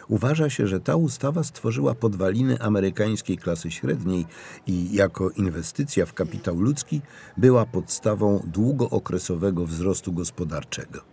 Uważa 0.07 0.49
się, 0.49 0.67
że 0.67 0.79
ta 0.79 0.95
ustawa 0.95 1.43
stworzyła 1.43 1.95
podwaliny 1.95 2.61
amerykańskiej 2.61 3.37
klasy 3.37 3.71
średniej 3.71 4.25
i 4.67 4.95
jako 4.95 5.29
inwestycja 5.29 6.05
w 6.05 6.13
kapitał 6.13 6.59
ludzki 6.59 7.01
była 7.37 7.65
podstawą 7.65 8.43
długookresowego 8.47 9.65
wzrostu 9.65 10.13
gospodarczego. 10.13 11.10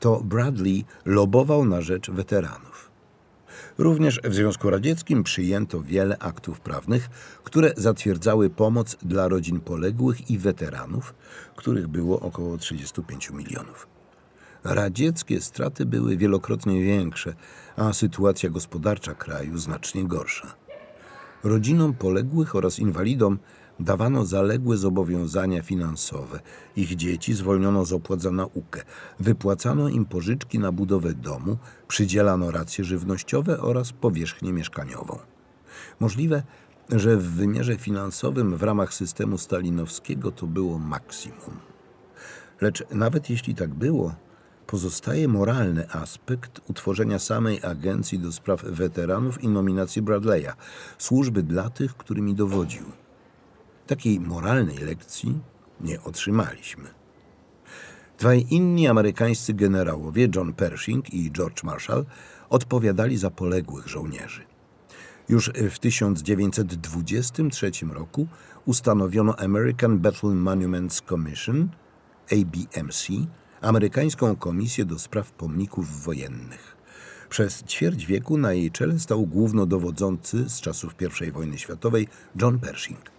To 0.00 0.20
Bradley 0.24 0.84
lobował 1.04 1.64
na 1.64 1.80
rzecz 1.80 2.10
weteranów. 2.10 2.92
Również 3.78 4.20
w 4.24 4.34
Związku 4.34 4.70
Radzieckim 4.70 5.22
przyjęto 5.22 5.82
wiele 5.82 6.18
aktów 6.18 6.60
prawnych, 6.60 7.08
które 7.44 7.72
zatwierdzały 7.76 8.50
pomoc 8.50 8.96
dla 9.02 9.28
rodzin 9.28 9.60
poległych 9.60 10.30
i 10.30 10.38
weteranów, 10.38 11.14
których 11.56 11.88
było 11.88 12.20
około 12.20 12.58
35 12.58 13.30
milionów. 13.30 13.86
Radzieckie 14.64 15.40
straty 15.40 15.86
były 15.86 16.16
wielokrotnie 16.16 16.82
większe, 16.82 17.34
a 17.76 17.92
sytuacja 17.92 18.50
gospodarcza 18.50 19.14
kraju 19.14 19.58
znacznie 19.58 20.04
gorsza. 20.04 20.54
Rodzinom 21.44 21.94
poległych 21.94 22.56
oraz 22.56 22.78
inwalidom 22.78 23.38
dawano 23.82 24.26
zaległe 24.26 24.76
zobowiązania 24.76 25.62
finansowe. 25.62 26.40
Ich 26.76 26.96
dzieci 26.96 27.34
zwolniono 27.34 27.84
z 27.84 27.92
opłat 27.92 28.22
za 28.22 28.30
naukę. 28.30 28.82
Wypłacano 29.20 29.88
im 29.88 30.04
pożyczki 30.04 30.58
na 30.58 30.72
budowę 30.72 31.14
domu, 31.14 31.58
przydzielano 31.88 32.50
racje 32.50 32.84
żywnościowe 32.84 33.60
oraz 33.60 33.92
powierzchnię 33.92 34.52
mieszkaniową. 34.52 35.18
Możliwe, 36.00 36.42
że 36.90 37.16
w 37.16 37.30
wymiarze 37.30 37.76
finansowym 37.76 38.56
w 38.56 38.62
ramach 38.62 38.94
systemu 38.94 39.38
stalinowskiego 39.38 40.32
to 40.32 40.46
było 40.46 40.78
maksimum. 40.78 41.56
Lecz 42.60 42.84
nawet 42.90 43.30
jeśli 43.30 43.54
tak 43.54 43.74
było, 43.74 44.14
pozostaje 44.66 45.28
moralny 45.28 45.90
aspekt 45.90 46.60
utworzenia 46.70 47.18
samej 47.18 47.64
agencji 47.64 48.18
do 48.18 48.32
spraw 48.32 48.64
weteranów 48.64 49.42
i 49.42 49.48
nominacji 49.48 50.02
Bradley'a, 50.02 50.52
służby 50.98 51.42
dla 51.42 51.70
tych, 51.70 51.96
którymi 51.96 52.34
dowodził. 52.34 53.01
Takiej 53.86 54.20
moralnej 54.20 54.78
lekcji 54.78 55.38
nie 55.80 56.02
otrzymaliśmy. 56.02 56.88
Dwaj 58.18 58.46
inni 58.50 58.88
amerykańscy 58.88 59.54
generałowie, 59.54 60.28
John 60.36 60.52
Pershing 60.52 61.14
i 61.14 61.32
George 61.32 61.62
Marshall, 61.62 62.04
odpowiadali 62.50 63.16
za 63.16 63.30
poległych 63.30 63.88
żołnierzy. 63.88 64.44
Już 65.28 65.50
w 65.70 65.78
1923 65.78 67.70
roku 67.92 68.26
ustanowiono 68.64 69.36
American 69.36 69.98
Battle 69.98 70.30
Monuments 70.30 71.02
Commission, 71.08 71.68
ABMC, 72.32 73.08
amerykańską 73.60 74.36
komisję 74.36 74.84
do 74.84 74.98
spraw 74.98 75.32
pomników 75.32 76.02
wojennych. 76.02 76.76
Przez 77.28 77.64
ćwierć 77.64 78.06
wieku 78.06 78.38
na 78.38 78.52
jej 78.52 78.70
czele 78.70 78.98
stał 78.98 79.26
głównodowodzący 79.26 80.48
z 80.48 80.60
czasów 80.60 80.94
I 81.28 81.32
wojny 81.32 81.58
światowej 81.58 82.08
John 82.42 82.58
Pershing. 82.58 83.11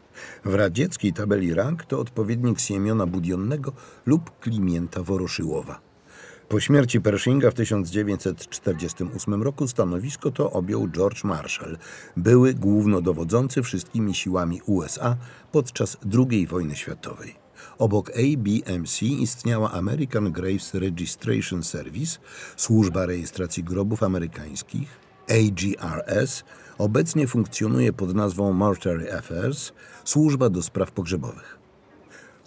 W 0.45 0.53
radzieckiej 0.53 1.13
tabeli 1.13 1.53
rang 1.53 1.85
to 1.85 1.99
odpowiednik 1.99 2.59
Siemiona 2.59 3.05
Budionnego 3.05 3.73
lub 4.05 4.39
Klimienta 4.39 5.03
Woroszyłowa. 5.03 5.93
Po 6.49 6.59
śmierci 6.59 7.01
Pershinga 7.01 7.51
w 7.51 7.53
1948 7.53 9.43
roku 9.43 9.67
stanowisko 9.67 10.31
to 10.31 10.51
objął 10.51 10.87
George 10.89 11.23
Marshall, 11.23 11.77
były 12.17 12.53
głównodowodzący 12.53 13.63
wszystkimi 13.63 14.13
siłami 14.13 14.61
USA 14.65 15.17
podczas 15.51 15.97
II 16.29 16.47
wojny 16.47 16.75
światowej. 16.75 17.35
Obok 17.77 18.09
ABMC 18.09 19.01
istniała 19.01 19.71
American 19.71 20.31
Graves 20.31 20.73
Registration 20.73 21.63
Service, 21.63 22.19
służba 22.57 23.05
rejestracji 23.05 23.63
grobów 23.63 24.03
amerykańskich. 24.03 25.02
AGRS 25.29 26.43
obecnie 26.77 27.27
funkcjonuje 27.27 27.93
pod 27.93 28.15
nazwą 28.15 28.53
Mortuary 28.53 29.13
Affairs, 29.13 29.71
służba 30.03 30.49
do 30.49 30.61
spraw 30.61 30.91
pogrzebowych. 30.91 31.57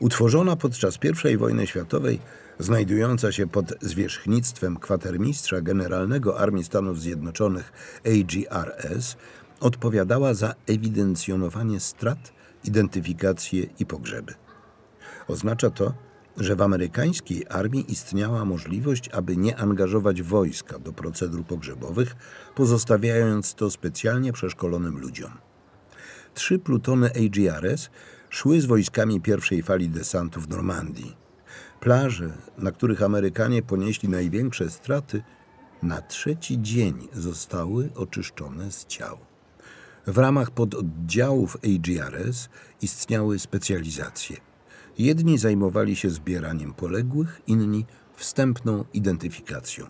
Utworzona 0.00 0.56
podczas 0.56 0.98
I 1.32 1.36
wojny 1.36 1.66
światowej, 1.66 2.20
znajdująca 2.58 3.32
się 3.32 3.46
pod 3.46 3.74
zwierzchnictwem 3.80 4.76
kwatermistrza 4.76 5.60
generalnego 5.60 6.38
Armii 6.38 6.64
Stanów 6.64 7.00
Zjednoczonych 7.00 7.72
AGRS, 8.06 9.16
odpowiadała 9.60 10.34
za 10.34 10.54
ewidencjonowanie 10.66 11.80
strat, 11.80 12.32
identyfikację 12.64 13.66
i 13.78 13.86
pogrzeby. 13.86 14.34
Oznacza 15.28 15.70
to, 15.70 15.94
że 16.36 16.56
w 16.56 16.62
amerykańskiej 16.62 17.46
armii 17.48 17.92
istniała 17.92 18.44
możliwość, 18.44 19.08
aby 19.08 19.36
nie 19.36 19.56
angażować 19.56 20.22
wojska 20.22 20.78
do 20.78 20.92
procedur 20.92 21.44
pogrzebowych, 21.44 22.16
pozostawiając 22.54 23.54
to 23.54 23.70
specjalnie 23.70 24.32
przeszkolonym 24.32 24.98
ludziom. 24.98 25.30
Trzy 26.34 26.58
plutony 26.58 27.10
AGRS 27.10 27.90
szły 28.30 28.60
z 28.60 28.66
wojskami 28.66 29.20
pierwszej 29.20 29.62
fali 29.62 29.88
desantu 29.88 30.40
w 30.40 30.48
Normandii. 30.48 31.16
Plaże, 31.80 32.32
na 32.58 32.72
których 32.72 33.02
Amerykanie 33.02 33.62
ponieśli 33.62 34.08
największe 34.08 34.70
straty, 34.70 35.22
na 35.82 36.02
trzeci 36.02 36.62
dzień 36.62 37.08
zostały 37.12 37.90
oczyszczone 37.94 38.72
z 38.72 38.86
ciał. 38.86 39.18
W 40.06 40.18
ramach 40.18 40.50
pododdziałów 40.50 41.56
AGRS 41.56 42.48
istniały 42.82 43.38
specjalizacje. 43.38 44.45
Jedni 44.98 45.38
zajmowali 45.38 45.96
się 45.96 46.10
zbieraniem 46.10 46.74
poległych, 46.74 47.42
inni 47.46 47.86
wstępną 48.14 48.84
identyfikacją. 48.94 49.86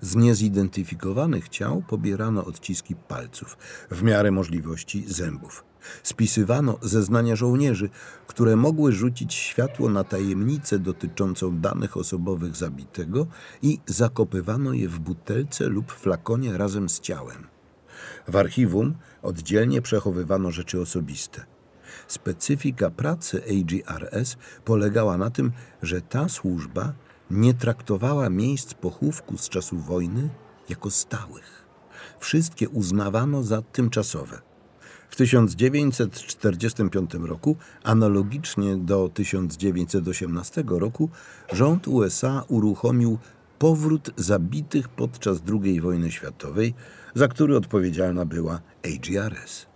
Z 0.00 0.16
niezidentyfikowanych 0.16 1.48
ciał 1.48 1.82
pobierano 1.88 2.44
odciski 2.44 2.96
palców, 2.96 3.58
w 3.90 4.02
miarę 4.02 4.30
możliwości 4.30 5.04
zębów. 5.06 5.64
Spisywano 6.02 6.78
zeznania 6.82 7.36
żołnierzy, 7.36 7.90
które 8.26 8.56
mogły 8.56 8.92
rzucić 8.92 9.34
światło 9.34 9.88
na 9.88 10.04
tajemnicę 10.04 10.78
dotyczącą 10.78 11.60
danych 11.60 11.96
osobowych 11.96 12.56
zabitego 12.56 13.26
i 13.62 13.78
zakopywano 13.86 14.72
je 14.72 14.88
w 14.88 14.98
butelce 14.98 15.66
lub 15.66 15.92
flakonie 15.92 16.58
razem 16.58 16.88
z 16.88 17.00
ciałem. 17.00 17.46
W 18.28 18.36
archiwum 18.36 18.94
oddzielnie 19.22 19.82
przechowywano 19.82 20.50
rzeczy 20.50 20.80
osobiste. 20.80 21.44
Specyfika 22.10 22.90
pracy 22.90 23.42
AGRS 23.50 24.36
polegała 24.64 25.18
na 25.18 25.30
tym, 25.30 25.52
że 25.82 26.00
ta 26.00 26.28
służba 26.28 26.92
nie 27.30 27.54
traktowała 27.54 28.30
miejsc 28.30 28.74
pochówku 28.74 29.38
z 29.38 29.48
czasu 29.48 29.78
wojny 29.78 30.28
jako 30.68 30.90
stałych. 30.90 31.66
Wszystkie 32.18 32.68
uznawano 32.68 33.42
za 33.42 33.62
tymczasowe. 33.62 34.40
W 35.10 35.16
1945 35.16 37.14
roku, 37.14 37.56
analogicznie 37.84 38.76
do 38.76 39.08
1918 39.08 40.64
roku, 40.66 41.10
rząd 41.52 41.88
USA 41.88 42.44
uruchomił 42.48 43.18
powrót 43.58 44.10
zabitych 44.16 44.88
podczas 44.88 45.42
II 45.64 45.80
wojny 45.80 46.10
światowej, 46.10 46.74
za 47.14 47.28
który 47.28 47.56
odpowiedzialna 47.56 48.24
była 48.24 48.60
AGRS. 48.84 49.69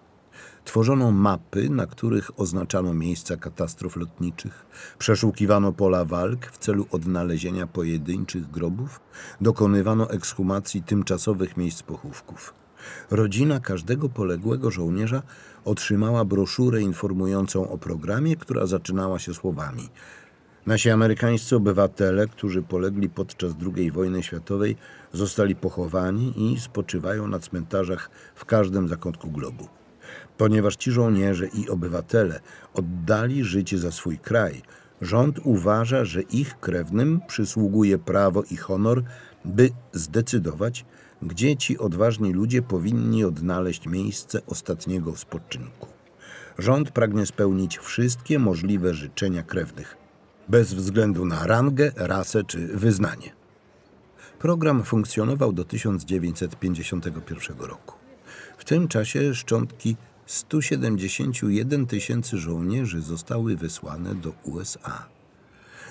Tworzono 0.64 1.10
mapy, 1.10 1.70
na 1.70 1.86
których 1.86 2.40
oznaczano 2.40 2.94
miejsca 2.94 3.36
katastrof 3.36 3.96
lotniczych, 3.96 4.66
przeszukiwano 4.98 5.72
pola 5.72 6.04
walk 6.04 6.46
w 6.46 6.58
celu 6.58 6.86
odnalezienia 6.90 7.66
pojedynczych 7.66 8.50
grobów, 8.50 9.00
dokonywano 9.40 10.10
ekshumacji 10.10 10.82
tymczasowych 10.82 11.56
miejsc 11.56 11.82
pochówków. 11.82 12.54
Rodzina 13.10 13.60
każdego 13.60 14.08
poległego 14.08 14.70
żołnierza 14.70 15.22
otrzymała 15.64 16.24
broszurę 16.24 16.80
informującą 16.80 17.70
o 17.70 17.78
programie, 17.78 18.36
która 18.36 18.66
zaczynała 18.66 19.18
się 19.18 19.34
słowami: 19.34 19.88
Nasi 20.66 20.90
amerykańscy 20.90 21.56
obywatele, 21.56 22.26
którzy 22.26 22.62
polegli 22.62 23.08
podczas 23.08 23.52
II 23.76 23.90
wojny 23.90 24.22
światowej, 24.22 24.76
zostali 25.12 25.56
pochowani 25.56 26.52
i 26.52 26.60
spoczywają 26.60 27.26
na 27.26 27.38
cmentarzach 27.38 28.10
w 28.34 28.44
każdym 28.44 28.88
zakątku 28.88 29.30
globu. 29.30 29.68
Ponieważ 30.38 30.76
ci 30.76 30.90
żołnierze 30.90 31.46
i 31.46 31.68
obywatele 31.68 32.40
oddali 32.74 33.44
życie 33.44 33.78
za 33.78 33.92
swój 33.92 34.18
kraj, 34.18 34.62
rząd 35.00 35.38
uważa, 35.44 36.04
że 36.04 36.22
ich 36.22 36.60
krewnym 36.60 37.20
przysługuje 37.28 37.98
prawo 37.98 38.42
i 38.50 38.56
honor, 38.56 39.02
by 39.44 39.70
zdecydować, 39.92 40.84
gdzie 41.22 41.56
ci 41.56 41.78
odważni 41.78 42.32
ludzie 42.32 42.62
powinni 42.62 43.24
odnaleźć 43.24 43.86
miejsce 43.86 44.40
ostatniego 44.46 45.16
spoczynku. 45.16 45.88
Rząd 46.58 46.90
pragnie 46.90 47.26
spełnić 47.26 47.78
wszystkie 47.78 48.38
możliwe 48.38 48.94
życzenia 48.94 49.42
krewnych, 49.42 49.96
bez 50.48 50.74
względu 50.74 51.24
na 51.24 51.46
rangę, 51.46 51.92
rasę 51.96 52.44
czy 52.44 52.66
wyznanie. 52.66 53.32
Program 54.38 54.82
funkcjonował 54.82 55.52
do 55.52 55.64
1951 55.64 57.58
roku. 57.58 58.03
W 58.58 58.64
tym 58.64 58.88
czasie 58.88 59.34
szczątki 59.34 59.96
171 60.26 61.86
tysięcy 61.86 62.38
żołnierzy 62.38 63.00
zostały 63.00 63.56
wysłane 63.56 64.14
do 64.14 64.32
USA. 64.44 65.06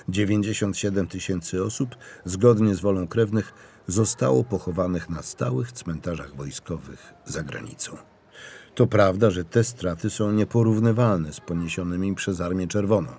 97 0.10 1.08
tysięcy 1.08 1.64
osób, 1.64 1.96
zgodnie 2.26 2.76
z 2.76 2.80
wolą 2.80 3.08
krewnych, 3.08 3.54
zostało 3.88 4.44
pochowanych 4.44 5.10
na 5.10 5.22
stałych 5.22 5.72
cmentarzach 5.72 6.36
wojskowych 6.36 7.14
za 7.26 7.44
granicą. 7.44 7.98
To 8.76 8.88
prawda, 8.88 9.32
że 9.32 9.46
te 9.46 9.64
straty 9.64 10.10
są 10.10 10.32
nieporównywalne 10.32 11.34
z 11.34 11.40
poniesionymi 11.40 12.16
przez 12.16 12.42
Armię 12.42 12.68
Czerwoną. 12.68 13.12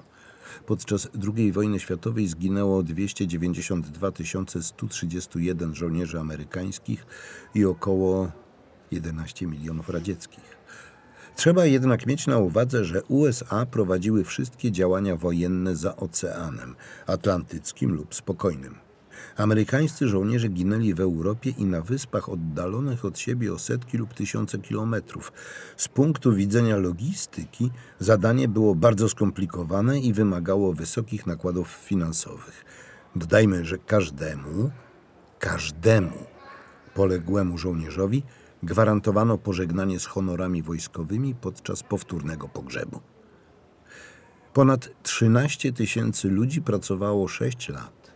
Podczas 0.67 1.09
II 1.37 1.53
wojny 1.53 1.81
światowej 1.81 2.29
zginęło 2.29 2.83
292 2.83 4.13
131 4.61 5.75
żołnierzy 5.75 6.21
amerykańskich 6.21 7.07
i 7.55 7.65
około 7.65 8.33
11 8.95 9.47
milionów 9.47 9.89
radzieckich. 9.89 10.57
Trzeba 11.37 11.67
jednak 11.67 12.07
mieć 12.07 12.27
na 12.27 12.39
uwadze, 12.39 12.85
że 12.85 13.03
USA 13.03 13.67
prowadziły 13.67 14.25
wszystkie 14.25 14.73
działania 14.73 15.17
wojenne 15.17 15.77
za 15.77 15.97
oceanem 15.97 16.75
atlantyckim 17.07 17.95
lub 17.95 18.15
spokojnym. 18.15 18.85
Amerykańscy 19.37 20.09
żołnierze 20.09 20.49
ginęli 20.49 20.95
w 20.95 21.01
Europie 21.01 21.51
i 21.59 21.65
na 21.65 21.81
wyspach 21.81 22.29
oddalonych 22.29 23.05
od 23.05 23.19
siebie 23.19 23.53
o 23.53 23.59
setki 23.59 23.99
lub 23.99 24.15
tysiące 24.15 24.59
kilometrów. 24.59 25.33
Z 25.77 25.89
punktu 25.89 26.33
widzenia 26.33 26.77
logistyki 26.77 27.71
zadanie 27.99 28.49
było 28.49 28.75
bardzo 28.75 29.09
skomplikowane 29.09 30.01
i 30.01 30.13
wymagało 30.13 30.73
wysokich 30.73 31.27
nakładów 31.27 31.69
finansowych. 31.69 32.65
Dodajmy, 33.17 33.65
że 33.65 33.79
każdemu, 33.79 34.71
każdemu 35.39 36.19
poległemu 36.95 37.59
żołnierzowi 37.59 38.23
gwarantowano 38.64 39.38
pożegnanie 39.38 40.00
z 40.00 40.07
honorami 40.07 40.62
wojskowymi 40.62 41.35
podczas 41.35 41.83
powtórnego 41.83 42.48
pogrzebu. 42.48 43.00
Ponad 44.53 44.90
13 45.03 45.72
tysięcy 45.72 46.29
ludzi 46.29 46.62
pracowało 46.62 47.29
6 47.29 47.68
lat. 47.68 48.12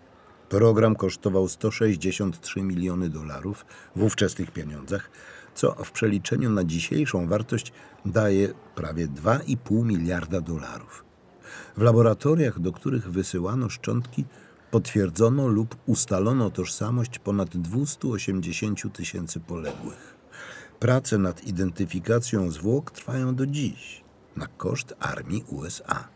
Program 0.48 0.96
kosztował 0.96 1.48
163 1.48 2.62
miliony 2.62 3.08
dolarów 3.08 3.66
w 3.96 4.02
ówczesnych 4.02 4.50
pieniądzach, 4.50 5.10
co 5.54 5.72
w 5.84 5.92
przeliczeniu 5.92 6.50
na 6.50 6.64
dzisiejszą 6.64 7.26
wartość 7.26 7.72
daje 8.04 8.54
prawie 8.74 9.08
2,5 9.08 9.84
miliarda 9.84 10.40
dolarów. 10.40 11.04
W 11.76 11.82
laboratoriach, 11.82 12.60
do 12.60 12.72
których 12.72 13.10
wysyłano 13.10 13.68
szczątki, 13.68 14.24
potwierdzono 14.70 15.48
lub 15.48 15.76
ustalono 15.86 16.50
tożsamość 16.50 17.18
ponad 17.18 17.56
280 17.56 18.92
tysięcy 18.92 19.40
poległych. 19.40 20.17
Prace 20.80 21.18
nad 21.18 21.44
identyfikacją 21.44 22.50
zwłok 22.50 22.90
trwają 22.90 23.34
do 23.34 23.46
dziś 23.46 24.02
na 24.36 24.46
koszt 24.46 24.94
armii 25.00 25.44
USA. 25.48 26.08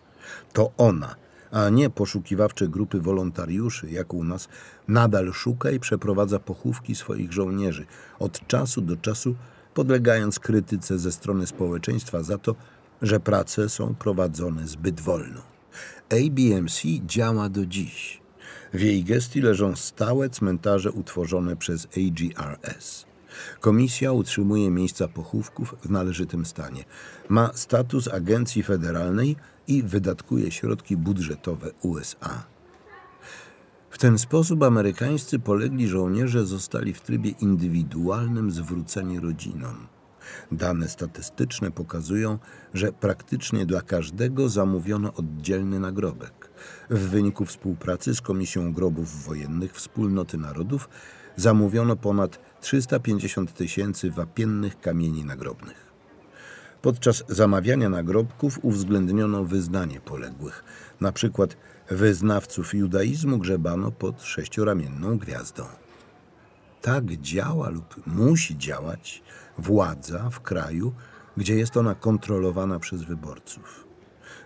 To 0.53 0.73
ona, 0.77 1.15
a 1.51 1.69
nie 1.69 1.91
poszukiwawcze 1.91 2.69
grupy 2.69 3.01
wolontariuszy, 3.01 3.91
jak 3.91 4.15
u 4.15 4.25
nas, 4.25 4.49
nadal 4.89 5.33
szuka 5.33 5.71
i 5.71 5.81
przeprowadza 5.81 6.39
pochówki 6.39 6.95
swoich 6.95 7.33
żołnierzy, 7.33 7.87
od 8.19 8.47
czasu 8.47 8.81
do 8.81 8.97
czasu 8.97 9.35
podlegając 9.75 10.39
krytyce 10.39 10.99
ze 10.99 11.13
strony 11.13 11.47
społeczeństwa 11.47 12.23
za 12.23 12.39
to, 12.39 12.55
że 13.03 13.21
prace 13.21 13.69
są 13.69 13.95
prowadzone 13.95 14.69
zbyt 14.69 15.01
wolno. 15.01 15.41
ABMC 16.11 16.83
działa 17.07 17.49
do 17.49 17.67
dziś. 17.67 18.21
W 18.73 18.81
jej 18.81 19.05
gestii 19.05 19.41
leżą 19.41 19.77
stałe 19.77 20.31
cmentarze 20.31 20.93
utworzone 20.93 21.57
przez 21.57 21.87
AGRS. 21.87 23.12
Komisja 23.61 24.13
utrzymuje 24.13 24.71
miejsca 24.71 25.09
pochówków 25.09 25.75
w 25.83 25.91
należytym 25.91 26.47
stanie. 26.47 26.85
Ma 27.29 27.51
status 27.55 28.09
agencji 28.09 28.63
federalnej 28.63 29.37
i 29.67 29.83
wydatkuje 29.83 30.51
środki 30.51 30.97
budżetowe 30.97 31.71
USA. 31.83 32.45
W 33.91 33.99
ten 33.99 34.19
sposób 34.19 34.63
amerykańscy 34.63 35.39
polegli 35.39 35.89
żołnierze 35.89 36.47
zostali 36.47 36.95
w 36.95 37.01
trybie 37.01 37.31
indywidualnym 37.31 38.51
zwróceni 38.51 39.21
rodzinom. 39.21 39.87
Dane 40.53 40.89
statystyczne 40.89 41.71
pokazują, 41.71 42.39
że 42.75 42.93
praktycznie 42.93 43.67
dla 43.67 43.81
każdego 43.81 44.49
zamówiono 44.49 45.15
oddzielny 45.15 45.81
nagrobek. 45.81 46.51
W 46.91 46.99
wyniku 46.99 47.45
współpracy 47.45 48.15
z 48.15 48.21
Komisją 48.21 48.73
Grobów 48.73 49.25
Wojennych 49.25 49.73
Wspólnoty 49.73 50.39
Narodów 50.39 50.89
zamówiono 51.37 51.97
ponad 51.97 52.39
350 52.63 53.55
tysięcy 53.55 54.11
wapiennych 54.11 54.81
kamieni 54.81 55.25
nagrobnych. 55.25 55.93
Podczas 56.83 57.25
zamawiania 57.29 57.89
nagrobków 57.89 58.59
uwzględniono 58.63 59.45
wyznanie 59.45 60.01
poległych. 60.01 60.65
Na 61.01 61.13
przykład 61.13 61.57
wyznawców 61.91 62.75
judaizmu 62.75 63.39
grzebano 63.39 63.91
pod 63.91 64.23
sześcioramienną 64.23 65.19
gwiazdą. 65.19 65.65
Tak 66.83 67.05
działa 67.05 67.69
lub 67.69 68.07
musi 68.07 68.59
działać 68.59 69.23
władza 69.59 70.31
w 70.31 70.41
kraju, 70.41 70.93
gdzie 71.37 71.55
jest 71.55 71.77
ona 71.77 71.95
kontrolowana 71.95 72.79
przez 72.79 73.03
wyborców. 73.03 73.85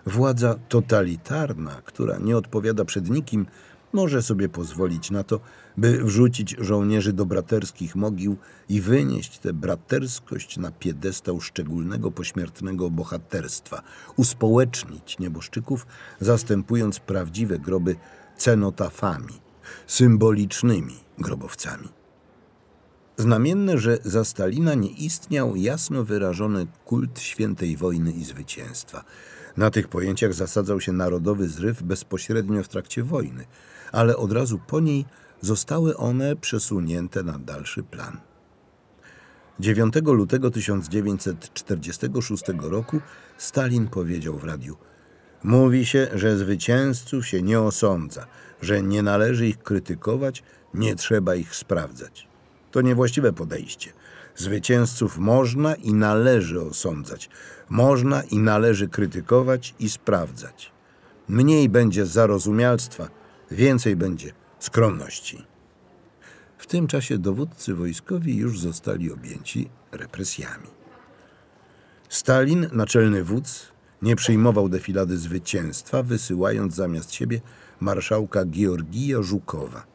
Władza 0.05 0.55
totalitarna, 0.69 1.81
która 1.85 2.17
nie 2.17 2.37
odpowiada 2.37 2.85
przed 2.85 3.09
nikim, 3.09 3.45
może 3.93 4.21
sobie 4.21 4.49
pozwolić 4.49 5.11
na 5.11 5.23
to, 5.23 5.39
by 5.77 6.03
wrzucić 6.03 6.55
żołnierzy 6.59 7.13
do 7.13 7.25
braterskich 7.25 7.95
mogił 7.95 8.37
i 8.69 8.81
wynieść 8.81 9.39
tę 9.39 9.53
braterskość 9.53 10.57
na 10.57 10.71
piedestał 10.71 11.41
szczególnego 11.41 12.11
pośmiertnego 12.11 12.89
bohaterstwa, 12.89 13.81
uspołecznić 14.15 15.19
nieboszczyków, 15.19 15.87
zastępując 16.19 16.99
prawdziwe 16.99 17.59
groby 17.59 17.95
cenotafami, 18.37 19.33
symbolicznymi 19.87 20.95
grobowcami. 21.17 21.87
Znamienne, 23.17 23.77
że 23.77 23.97
za 24.03 24.25
Stalina 24.25 24.73
nie 24.73 24.89
istniał 24.89 25.55
jasno 25.55 26.03
wyrażony 26.03 26.67
kult 26.85 27.19
świętej 27.19 27.77
wojny 27.77 28.11
i 28.11 28.23
zwycięstwa. 28.23 29.03
Na 29.57 29.71
tych 29.71 29.87
pojęciach 29.87 30.33
zasadzał 30.33 30.81
się 30.81 30.93
narodowy 30.93 31.47
zryw 31.47 31.83
bezpośrednio 31.83 32.63
w 32.63 32.67
trakcie 32.67 33.03
wojny, 33.03 33.45
ale 33.91 34.17
od 34.17 34.31
razu 34.31 34.59
po 34.67 34.79
niej 34.79 35.05
zostały 35.41 35.97
one 35.97 36.35
przesunięte 36.35 37.23
na 37.23 37.39
dalszy 37.39 37.83
plan. 37.83 38.17
9 39.59 39.95
lutego 40.05 40.51
1946 40.51 42.43
roku 42.61 43.01
Stalin 43.37 43.87
powiedział 43.87 44.37
w 44.37 44.43
radiu: 44.43 44.77
Mówi 45.43 45.85
się, 45.85 46.07
że 46.13 46.37
zwycięzców 46.37 47.27
się 47.27 47.41
nie 47.41 47.59
osądza, 47.59 48.27
że 48.61 48.81
nie 48.81 49.03
należy 49.03 49.47
ich 49.47 49.63
krytykować, 49.63 50.43
nie 50.73 50.95
trzeba 50.95 51.35
ich 51.35 51.55
sprawdzać. 51.55 52.27
To 52.71 52.81
niewłaściwe 52.81 53.33
podejście. 53.33 53.93
Zwycięzców 54.35 55.17
można 55.17 55.75
i 55.75 55.93
należy 55.93 56.61
osądzać, 56.61 57.29
można 57.69 58.23
i 58.23 58.37
należy 58.37 58.87
krytykować 58.87 59.75
i 59.79 59.89
sprawdzać. 59.89 60.71
Mniej 61.27 61.69
będzie 61.69 62.05
zarozumialstwa, 62.05 63.09
więcej 63.51 63.95
będzie 63.95 64.31
skromności. 64.59 65.45
W 66.57 66.67
tym 66.67 66.87
czasie 66.87 67.17
dowódcy 67.17 67.73
wojskowi 67.73 68.35
już 68.35 68.59
zostali 68.59 69.11
objęci 69.11 69.69
represjami. 69.91 70.67
Stalin, 72.09 72.69
naczelny 72.71 73.23
wódz, 73.23 73.71
nie 74.01 74.15
przyjmował 74.15 74.69
defilady 74.69 75.17
zwycięstwa, 75.17 76.03
wysyłając 76.03 76.75
zamiast 76.75 77.13
siebie 77.13 77.41
marszałka 77.79 78.45
Georgija 78.45 79.21
Żukowa. 79.21 79.85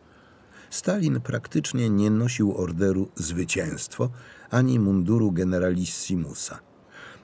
Stalin 0.71 1.21
praktycznie 1.21 1.91
nie 1.91 2.11
nosił 2.11 2.57
orderu 2.57 3.09
zwycięstwo 3.15 4.11
ani 4.51 4.79
munduru 4.79 5.33
generalissimusa. 5.33 6.59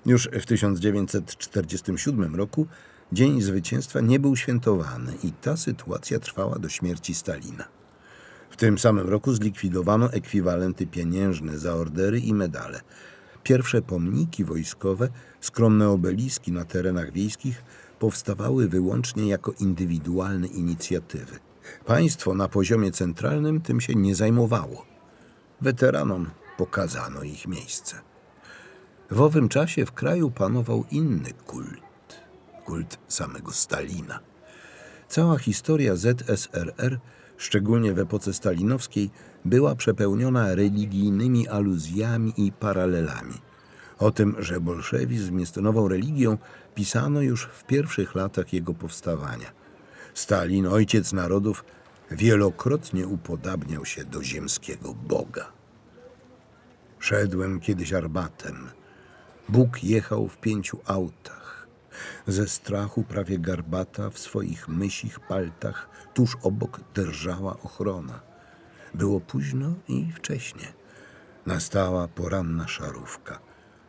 Już 0.07 0.29
w 0.33 0.47
1947 0.47 2.37
roku 2.37 2.67
Dzień 3.13 3.41
Zwycięstwa 3.43 4.01
nie 4.01 4.19
był 4.19 4.37
świętowany 4.37 5.13
i 5.25 5.33
ta 5.33 5.57
sytuacja 5.57 6.19
trwała 6.19 6.59
do 6.59 6.69
śmierci 6.69 7.15
Stalina. 7.15 7.65
W 8.51 8.57
tym 8.57 8.79
samym 8.79 9.09
roku 9.09 9.35
zlikwidowano 9.35 10.13
ekwiwalenty 10.13 10.87
pieniężne 10.87 11.59
za 11.59 11.75
ordery 11.75 12.21
i 12.21 12.35
medale. 12.35 12.81
Pierwsze 13.43 13.83
pomniki 13.83 14.45
wojskowe, 14.45 15.09
skromne 15.41 15.89
obeliski 15.89 16.53
na 16.53 16.65
terenach 16.65 17.13
wiejskich 17.13 17.65
powstawały 17.99 18.69
wyłącznie 18.69 19.29
jako 19.29 19.53
indywidualne 19.61 20.47
inicjatywy. 20.47 21.39
Państwo 21.87 22.35
na 22.35 22.49
poziomie 22.49 22.93
centralnym 22.93 23.61
tym 23.61 23.81
się 23.81 23.95
nie 23.95 24.15
zajmowało. 24.15 24.87
Weteranom 25.61 26.31
pokazano 26.59 27.23
ich 27.23 27.47
miejsce. 27.47 27.97
W 29.11 29.21
owym 29.21 29.49
czasie 29.49 29.87
w 29.87 29.93
kraju 29.93 30.31
panował 30.31 30.85
inny 30.91 31.33
kult 31.47 31.88
kult 32.69 32.99
samego 33.09 33.53
Stalina. 33.53 34.21
Cała 35.09 35.39
historia 35.39 35.97
ZSRR, 35.97 36.99
szczególnie 37.37 37.93
w 37.95 37.99
epoce 37.99 38.35
stalinowskiej, 38.35 39.11
była 39.45 39.75
przepełniona 39.75 40.55
religijnymi 40.55 41.49
aluzjami 41.49 42.33
i 42.37 42.53
paralelami. 42.53 43.35
O 43.99 44.11
tym, 44.11 44.37
że 44.39 44.61
bolszewizm 44.61 45.39
jest 45.39 45.57
nową 45.57 45.89
religią, 45.89 46.39
pisano 46.75 47.21
już 47.21 47.45
w 47.45 47.65
pierwszych 47.65 48.15
latach 48.15 48.53
jego 48.53 48.75
powstawania. 48.75 49.51
Stalin, 50.15 50.67
ojciec 50.67 51.13
narodów, 51.13 51.65
wielokrotnie 52.11 53.07
upodabniał 53.07 53.85
się 53.85 54.05
do 54.05 54.23
ziemskiego 54.23 54.95
Boga. 54.95 55.53
Szedłem 56.99 57.61
kiedyś 57.61 57.93
arbatem. 57.93 58.69
Bóg 59.49 59.85
jechał 59.85 60.29
w 60.29 60.37
pięciu 60.37 60.79
autach. 60.87 61.48
Ze 62.27 62.49
strachu 62.49 63.03
prawie 63.03 63.39
garbata 63.39 64.11
w 64.11 64.19
swoich 64.19 64.69
mysich 64.69 65.21
paltach 65.21 65.89
tuż 66.15 66.37
obok 66.43 66.81
drżała 66.95 67.57
ochrona. 67.63 68.21
Było 68.95 69.21
późno 69.21 69.75
i 69.89 70.13
wcześnie. 70.13 70.73
Nastała 71.47 72.09
poranna 72.09 72.69
szarówka. 72.69 73.41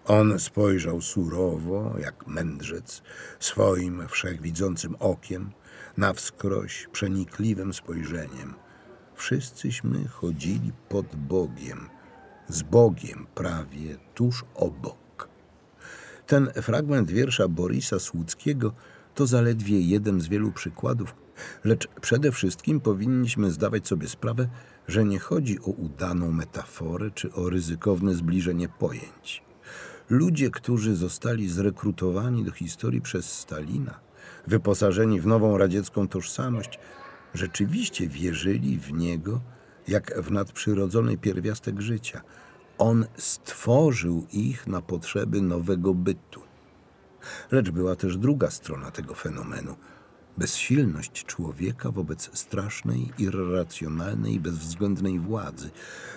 On 0.05 0.39
spojrzał 0.39 1.01
surowo, 1.01 1.95
jak 1.99 2.27
mędrzec, 2.27 3.01
swoim 3.39 4.07
wszechwidzącym 4.07 4.95
okiem, 4.99 5.51
na 5.97 6.13
wskroś 6.13 6.87
przenikliwym 6.91 7.73
spojrzeniem. 7.73 8.53
Wszyscyśmy 9.15 10.07
chodzili 10.07 10.71
pod 10.89 11.15
Bogiem, 11.15 11.89
z 12.47 12.61
Bogiem 12.61 13.27
prawie 13.35 13.97
tuż 14.15 14.45
obok. 14.55 14.98
Ten 16.29 16.51
fragment 16.61 17.11
wiersza 17.11 17.47
Borisa 17.47 17.99
Słuckiego 17.99 18.73
to 19.15 19.27
zaledwie 19.27 19.81
jeden 19.81 20.21
z 20.21 20.27
wielu 20.27 20.51
przykładów, 20.51 21.15
lecz 21.63 21.87
przede 22.01 22.31
wszystkim 22.31 22.79
powinniśmy 22.79 23.51
zdawać 23.51 23.87
sobie 23.87 24.07
sprawę, 24.07 24.49
że 24.87 25.05
nie 25.05 25.19
chodzi 25.19 25.59
o 25.59 25.71
udaną 25.71 26.31
metaforę 26.31 27.11
czy 27.11 27.33
o 27.33 27.49
ryzykowne 27.49 28.13
zbliżenie 28.13 28.69
pojęć. 28.69 29.43
Ludzie, 30.09 30.49
którzy 30.49 30.95
zostali 30.95 31.49
zrekrutowani 31.49 32.43
do 32.43 32.51
historii 32.51 33.01
przez 33.01 33.31
Stalina, 33.31 33.99
wyposażeni 34.47 35.21
w 35.21 35.27
nową 35.27 35.57
radziecką 35.57 36.07
tożsamość, 36.07 36.79
rzeczywiście 37.33 38.07
wierzyli 38.07 38.79
w 38.79 38.93
niego 38.93 39.41
jak 39.87 40.21
w 40.21 40.31
nadprzyrodzony 40.31 41.17
pierwiastek 41.17 41.81
życia. 41.81 42.21
On 42.79 43.05
stworzył 43.17 44.25
ich 44.31 44.67
na 44.67 44.81
potrzeby 44.81 45.41
nowego 45.41 45.93
bytu. 45.93 46.41
Lecz 47.51 47.69
była 47.69 47.95
też 47.95 48.17
druga 48.17 48.49
strona 48.49 48.91
tego 48.91 49.15
fenomenu 49.15 49.75
bezsilność 50.39 51.25
człowieka 51.25 51.91
wobec 51.91 52.29
strasznej, 52.33 53.11
irracjonalnej 53.17 54.39
bezwzględnej 54.39 55.19
władzy, 55.19 55.69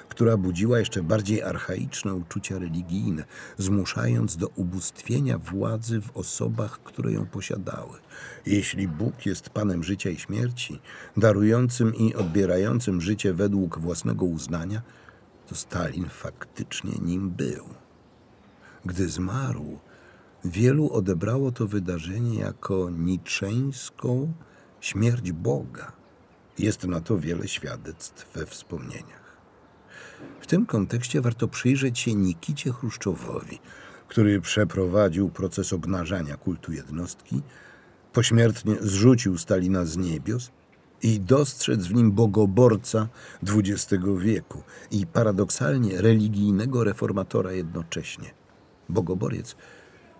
która 0.08 0.36
budziła 0.36 0.78
jeszcze 0.78 1.02
bardziej 1.02 1.42
archaiczne 1.42 2.14
uczucia 2.14 2.58
religijne, 2.58 3.24
zmuszając 3.58 4.36
do 4.36 4.48
ubóstwienia 4.48 5.38
władzy 5.38 6.00
w 6.00 6.16
osobach, 6.16 6.80
które 6.84 7.12
ją 7.12 7.26
posiadały. 7.26 7.98
Jeśli 8.46 8.88
Bóg 8.88 9.26
jest 9.26 9.50
Panem 9.50 9.84
życia 9.84 10.10
i 10.10 10.18
śmierci, 10.18 10.80
darującym 11.16 11.94
i 11.94 12.14
odbierającym 12.14 13.00
życie 13.00 13.34
według 13.34 13.78
własnego 13.78 14.24
uznania, 14.24 14.82
to 15.52 15.56
Stalin 15.56 16.08
faktycznie 16.08 16.92
nim 17.02 17.30
był. 17.30 17.64
Gdy 18.84 19.08
zmarł, 19.08 19.78
Wielu 20.44 20.92
odebrało 20.92 21.52
to 21.52 21.66
wydarzenie 21.66 22.38
jako 22.38 22.90
niczeńską 22.90 24.32
śmierć 24.80 25.32
Boga. 25.32 25.92
Jest 26.58 26.84
na 26.84 27.00
to 27.00 27.18
wiele 27.18 27.48
świadectw 27.48 28.32
we 28.34 28.46
wspomnieniach. 28.46 29.36
W 30.40 30.46
tym 30.46 30.66
kontekście 30.66 31.20
warto 31.20 31.48
przyjrzeć 31.48 31.98
się 31.98 32.14
Nikicie 32.14 32.72
Chruszczowowi, 32.72 33.58
który 34.08 34.40
przeprowadził 34.40 35.28
proces 35.28 35.72
obnażania 35.72 36.36
kultu 36.36 36.72
jednostki, 36.72 37.42
pośmiertnie 38.12 38.76
zrzucił 38.80 39.38
Stalina 39.38 39.84
z 39.84 39.96
niebios 39.96 40.50
i 41.02 41.20
dostrzec 41.20 41.86
w 41.86 41.94
nim 41.94 42.12
bogoborca 42.12 43.08
XX 43.42 44.04
wieku 44.18 44.62
i 44.90 45.06
paradoksalnie 45.06 46.00
religijnego 46.00 46.84
reformatora 46.84 47.52
jednocześnie. 47.52 48.34
Bogoboriec 48.88 49.56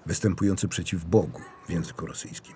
występujący 0.06 0.68
przeciw 0.68 1.04
Bogu 1.04 1.40
w 1.68 1.70
języku 1.70 2.06
rosyjskim. 2.06 2.54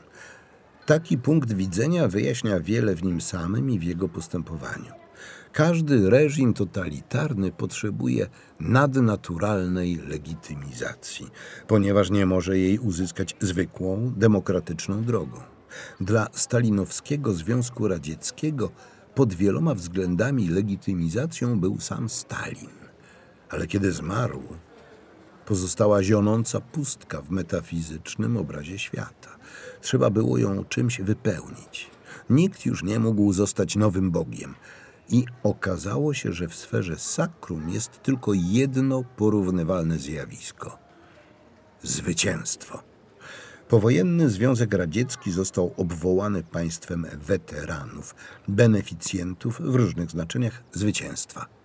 Taki 0.86 1.18
punkt 1.18 1.52
widzenia 1.52 2.08
wyjaśnia 2.08 2.60
wiele 2.60 2.94
w 2.94 3.02
nim 3.02 3.20
samym 3.20 3.70
i 3.70 3.78
w 3.78 3.82
jego 3.82 4.08
postępowaniu. 4.08 4.92
Każdy 5.52 6.10
reżim 6.10 6.54
totalitarny 6.54 7.52
potrzebuje 7.52 8.28
nadnaturalnej 8.60 9.96
legitymizacji, 9.96 11.26
ponieważ 11.66 12.10
nie 12.10 12.26
może 12.26 12.58
jej 12.58 12.78
uzyskać 12.78 13.36
zwykłą, 13.40 14.12
demokratyczną 14.16 15.04
drogą. 15.04 15.55
Dla 16.00 16.26
stalinowskiego 16.32 17.32
Związku 17.32 17.88
Radzieckiego 17.88 18.70
pod 19.14 19.34
wieloma 19.34 19.74
względami 19.74 20.48
legitymizacją 20.48 21.60
był 21.60 21.80
sam 21.80 22.08
Stalin. 22.08 22.70
Ale 23.50 23.66
kiedy 23.66 23.92
zmarł, 23.92 24.42
pozostała 25.46 26.02
zionąca 26.02 26.60
pustka 26.60 27.22
w 27.22 27.30
metafizycznym 27.30 28.36
obrazie 28.36 28.78
świata. 28.78 29.36
Trzeba 29.80 30.10
było 30.10 30.38
ją 30.38 30.64
czymś 30.64 31.00
wypełnić. 31.00 31.90
Nikt 32.30 32.66
już 32.66 32.82
nie 32.82 32.98
mógł 32.98 33.32
zostać 33.32 33.76
nowym 33.76 34.10
Bogiem. 34.10 34.54
I 35.08 35.24
okazało 35.42 36.14
się, 36.14 36.32
że 36.32 36.48
w 36.48 36.54
sferze 36.54 36.98
sakrum 36.98 37.70
jest 37.70 38.02
tylko 38.02 38.32
jedno 38.34 39.04
porównywalne 39.16 39.98
zjawisko 39.98 40.78
zwycięstwo. 41.82 42.82
Powojenny 43.68 44.30
Związek 44.30 44.74
Radziecki 44.74 45.32
został 45.32 45.74
obwołany 45.76 46.42
państwem 46.42 47.06
weteranów, 47.12 48.14
beneficjentów 48.48 49.60
w 49.60 49.74
różnych 49.74 50.10
znaczeniach 50.10 50.62
zwycięstwa. 50.72 51.55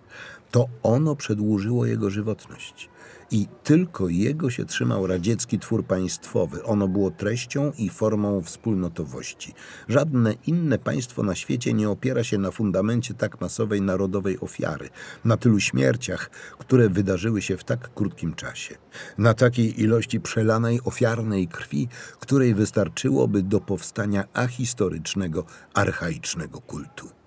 To 0.52 0.68
ono 0.82 1.16
przedłużyło 1.16 1.86
jego 1.86 2.10
żywotność 2.10 2.88
i 3.30 3.46
tylko 3.62 4.08
jego 4.08 4.50
się 4.50 4.64
trzymał 4.64 5.06
radziecki 5.06 5.58
twór 5.58 5.84
państwowy. 5.84 6.64
Ono 6.64 6.88
było 6.88 7.10
treścią 7.10 7.72
i 7.78 7.88
formą 7.88 8.42
wspólnotowości. 8.42 9.54
Żadne 9.88 10.34
inne 10.46 10.78
państwo 10.78 11.22
na 11.22 11.34
świecie 11.34 11.74
nie 11.74 11.90
opiera 11.90 12.24
się 12.24 12.38
na 12.38 12.50
fundamencie 12.50 13.14
tak 13.14 13.40
masowej 13.40 13.82
narodowej 13.82 14.40
ofiary, 14.40 14.88
na 15.24 15.36
tylu 15.36 15.60
śmierciach, 15.60 16.30
które 16.58 16.88
wydarzyły 16.88 17.42
się 17.42 17.56
w 17.56 17.64
tak 17.64 17.94
krótkim 17.94 18.34
czasie, 18.34 18.74
na 19.18 19.34
takiej 19.34 19.80
ilości 19.80 20.20
przelanej 20.20 20.80
ofiarnej 20.84 21.48
krwi, 21.48 21.88
której 22.20 22.54
wystarczyłoby 22.54 23.42
do 23.42 23.60
powstania 23.60 24.24
ahistorycznego, 24.32 25.44
archaicznego 25.74 26.60
kultu. 26.60 27.21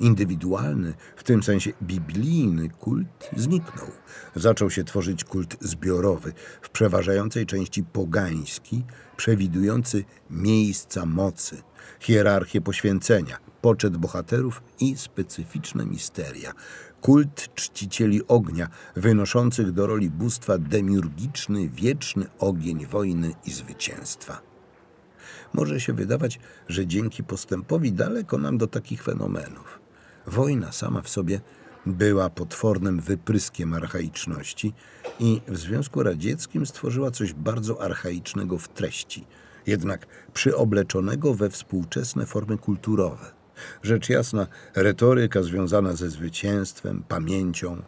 Indywidualny, 0.00 0.94
w 1.16 1.22
tym 1.22 1.42
sensie 1.42 1.72
biblijny 1.82 2.68
kult 2.68 3.30
zniknął. 3.36 3.90
Zaczął 4.36 4.70
się 4.70 4.84
tworzyć 4.84 5.24
kult 5.24 5.56
zbiorowy, 5.60 6.32
w 6.62 6.70
przeważającej 6.70 7.46
części 7.46 7.82
pogański, 7.82 8.84
przewidujący 9.16 10.04
miejsca 10.30 11.06
mocy, 11.06 11.62
hierarchię 12.00 12.60
poświęcenia, 12.60 13.38
poczet 13.60 13.96
bohaterów 13.96 14.62
i 14.80 14.96
specyficzne 14.96 15.86
misteria. 15.86 16.52
Kult 17.00 17.54
czcicieli 17.54 18.26
ognia, 18.28 18.68
wynoszących 18.96 19.72
do 19.72 19.86
roli 19.86 20.10
bóstwa 20.10 20.58
demiurgiczny, 20.58 21.68
wieczny 21.68 22.26
ogień 22.38 22.86
wojny 22.86 23.32
i 23.46 23.50
zwycięstwa. 23.50 24.40
Może 25.54 25.80
się 25.80 25.92
wydawać, 25.92 26.40
że 26.68 26.86
dzięki 26.86 27.24
postępowi 27.24 27.92
daleko 27.92 28.38
nam 28.38 28.58
do 28.58 28.66
takich 28.66 29.02
fenomenów. 29.02 29.77
Wojna 30.28 30.72
sama 30.72 31.02
w 31.02 31.08
sobie 31.08 31.40
była 31.86 32.30
potwornym 32.30 33.00
wypryskiem 33.00 33.74
archaiczności 33.74 34.72
i 35.20 35.40
w 35.48 35.58
Związku 35.58 36.02
Radzieckim 36.02 36.66
stworzyła 36.66 37.10
coś 37.10 37.32
bardzo 37.32 37.82
archaicznego 37.82 38.58
w 38.58 38.68
treści, 38.68 39.26
jednak 39.66 40.06
przyobleczonego 40.32 41.34
we 41.34 41.50
współczesne 41.50 42.26
formy 42.26 42.58
kulturowe. 42.58 43.30
Rzecz 43.82 44.08
jasna, 44.08 44.46
retoryka 44.74 45.42
związana 45.42 45.92
ze 45.92 46.10
zwycięstwem, 46.10 47.04
pamięcią, 47.08 47.82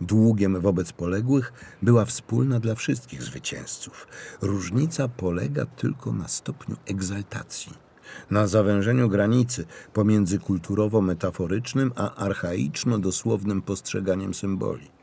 długiem 0.00 0.60
wobec 0.60 0.92
poległych 0.92 1.52
była 1.82 2.04
wspólna 2.04 2.60
dla 2.60 2.74
wszystkich 2.74 3.22
zwycięzców. 3.22 4.06
Różnica 4.42 5.08
polega 5.08 5.66
tylko 5.66 6.12
na 6.12 6.28
stopniu 6.28 6.76
egzaltacji, 6.86 7.83
na 8.30 8.46
zawężeniu 8.46 9.08
granicy 9.08 9.64
pomiędzy 9.92 10.38
kulturowo-metaforycznym 10.38 11.92
a 11.96 12.26
archaiczno-dosłownym 12.26 13.62
postrzeganiem 13.62 14.34
symboli. 14.34 14.94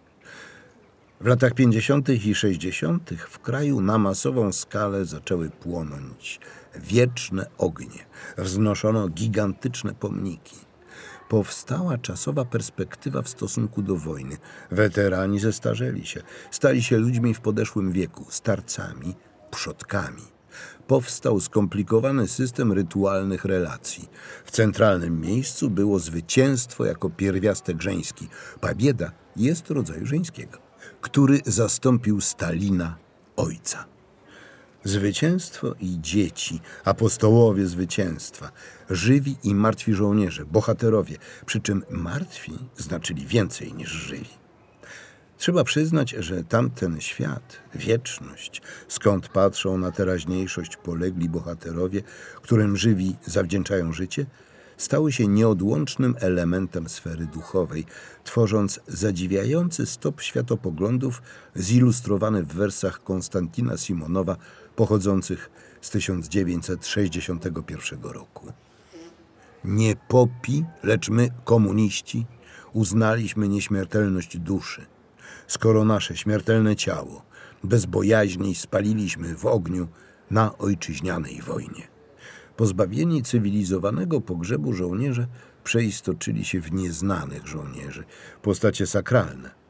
W 1.21 1.25
latach 1.25 1.53
50. 1.53 2.09
i 2.09 2.35
60. 2.35 3.09
w 3.29 3.39
kraju 3.39 3.81
na 3.81 3.97
masową 3.97 4.51
skalę 4.51 5.05
zaczęły 5.05 5.49
płonąć 5.49 6.39
wieczne 6.75 7.45
ognie, 7.57 8.05
wznoszono 8.37 9.07
gigantyczne 9.07 9.93
pomniki. 9.93 10.55
Powstała 11.29 11.97
czasowa 11.97 12.45
perspektywa 12.45 13.21
w 13.21 13.29
stosunku 13.29 13.81
do 13.81 13.95
wojny. 13.95 14.37
Weterani 14.71 15.39
zestarzeli 15.39 16.05
się, 16.05 16.21
stali 16.51 16.83
się 16.83 16.97
ludźmi 16.97 17.33
w 17.33 17.41
podeszłym 17.41 17.91
wieku, 17.91 18.25
starcami, 18.29 19.15
przodkami. 19.51 20.30
Powstał 20.87 21.39
skomplikowany 21.39 22.27
system 22.27 22.71
rytualnych 22.71 23.45
relacji. 23.45 24.09
W 24.45 24.51
centralnym 24.51 25.21
miejscu 25.21 25.69
było 25.69 25.99
zwycięstwo 25.99 26.85
jako 26.85 27.09
pierwiastek 27.09 27.81
żeński. 27.81 28.27
Pabieda 28.61 29.11
jest 29.35 29.69
rodzaju 29.69 30.05
żeńskiego, 30.05 30.57
który 31.01 31.39
zastąpił 31.45 32.21
Stalina, 32.21 32.97
ojca. 33.35 33.85
Zwycięstwo 34.83 35.75
i 35.79 35.97
dzieci, 36.01 36.59
apostołowie 36.85 37.67
zwycięstwa, 37.67 38.51
żywi 38.89 39.35
i 39.43 39.55
martwi 39.55 39.93
żołnierze, 39.93 40.45
bohaterowie, 40.45 41.17
przy 41.45 41.59
czym 41.59 41.83
martwi 41.89 42.53
znaczyli 42.77 43.25
więcej 43.25 43.73
niż 43.73 43.89
żywi. 43.89 44.40
Trzeba 45.41 45.63
przyznać, 45.63 46.09
że 46.09 46.43
tamten 46.43 47.01
świat, 47.01 47.57
wieczność, 47.75 48.61
skąd 48.87 49.27
patrzą 49.27 49.77
na 49.77 49.91
teraźniejszość 49.91 50.77
polegli 50.77 51.29
bohaterowie, 51.29 52.01
którym 52.41 52.77
żywi 52.77 53.15
zawdzięczają 53.25 53.93
życie, 53.93 54.25
stały 54.77 55.11
się 55.11 55.27
nieodłącznym 55.27 56.15
elementem 56.19 56.89
sfery 56.89 57.25
duchowej, 57.25 57.85
tworząc 58.23 58.79
zadziwiający 58.87 59.85
stop 59.85 60.21
światopoglądów 60.21 61.21
zilustrowany 61.55 62.43
w 62.43 62.53
wersach 62.53 63.03
Konstantina 63.03 63.77
Simonowa 63.77 64.35
pochodzących 64.75 65.49
z 65.81 65.89
1961 65.89 68.03
roku. 68.03 68.53
Nie 69.65 69.95
popi, 69.95 70.65
lecz 70.83 71.09
my, 71.09 71.29
komuniści, 71.45 72.25
uznaliśmy 72.73 73.47
nieśmiertelność 73.47 74.37
duszy. 74.37 74.85
Skoro 75.47 75.85
nasze 75.85 76.17
śmiertelne 76.17 76.75
ciało 76.75 77.31
bez 77.63 77.85
bojaźni 77.85 78.55
spaliliśmy 78.55 79.35
w 79.35 79.45
ogniu 79.45 79.87
na 80.31 80.57
ojczyźnianej 80.57 81.41
wojnie. 81.41 81.87
Pozbawieni 82.57 83.23
cywilizowanego 83.23 84.21
pogrzebu 84.21 84.73
żołnierze 84.73 85.27
przeistoczyli 85.63 86.45
się 86.45 86.61
w 86.61 86.71
nieznanych 86.71 87.47
żołnierzy, 87.47 88.03
postacie 88.41 88.87
sakralne. 88.87 89.61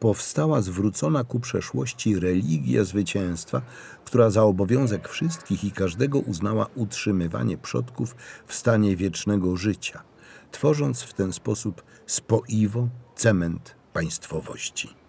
Powstała 0.00 0.62
zwrócona 0.62 1.24
ku 1.24 1.40
przeszłości 1.40 2.20
religia 2.20 2.84
zwycięstwa, 2.84 3.62
która 4.04 4.30
za 4.30 4.42
obowiązek 4.42 5.08
wszystkich 5.08 5.64
i 5.64 5.72
każdego 5.72 6.18
uznała 6.18 6.66
utrzymywanie 6.74 7.58
przodków 7.58 8.16
w 8.46 8.54
stanie 8.54 8.96
wiecznego 8.96 9.56
życia, 9.56 10.02
tworząc 10.50 11.02
w 11.02 11.12
ten 11.12 11.32
sposób 11.32 11.82
spoiwo, 12.06 12.88
cement 13.16 13.74
państwowości. 13.92 14.99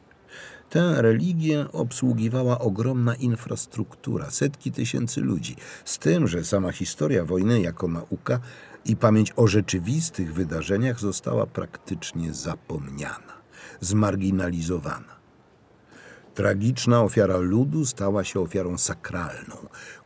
Tę 0.71 1.01
religię 1.01 1.65
obsługiwała 1.71 2.59
ogromna 2.59 3.15
infrastruktura, 3.15 4.31
setki 4.31 4.71
tysięcy 4.71 5.21
ludzi, 5.21 5.55
z 5.85 5.99
tym, 5.99 6.27
że 6.27 6.43
sama 6.43 6.71
historia 6.71 7.25
wojny 7.25 7.61
jako 7.61 7.87
nauka 7.87 8.39
i 8.85 8.95
pamięć 8.95 9.33
o 9.35 9.47
rzeczywistych 9.47 10.33
wydarzeniach 10.33 10.99
została 10.99 11.45
praktycznie 11.45 12.33
zapomniana, 12.33 13.33
zmarginalizowana. 13.79 15.15
Tragiczna 16.35 17.01
ofiara 17.01 17.37
ludu 17.37 17.85
stała 17.85 18.23
się 18.23 18.39
ofiarą 18.39 18.77
sakralną. 18.77 19.55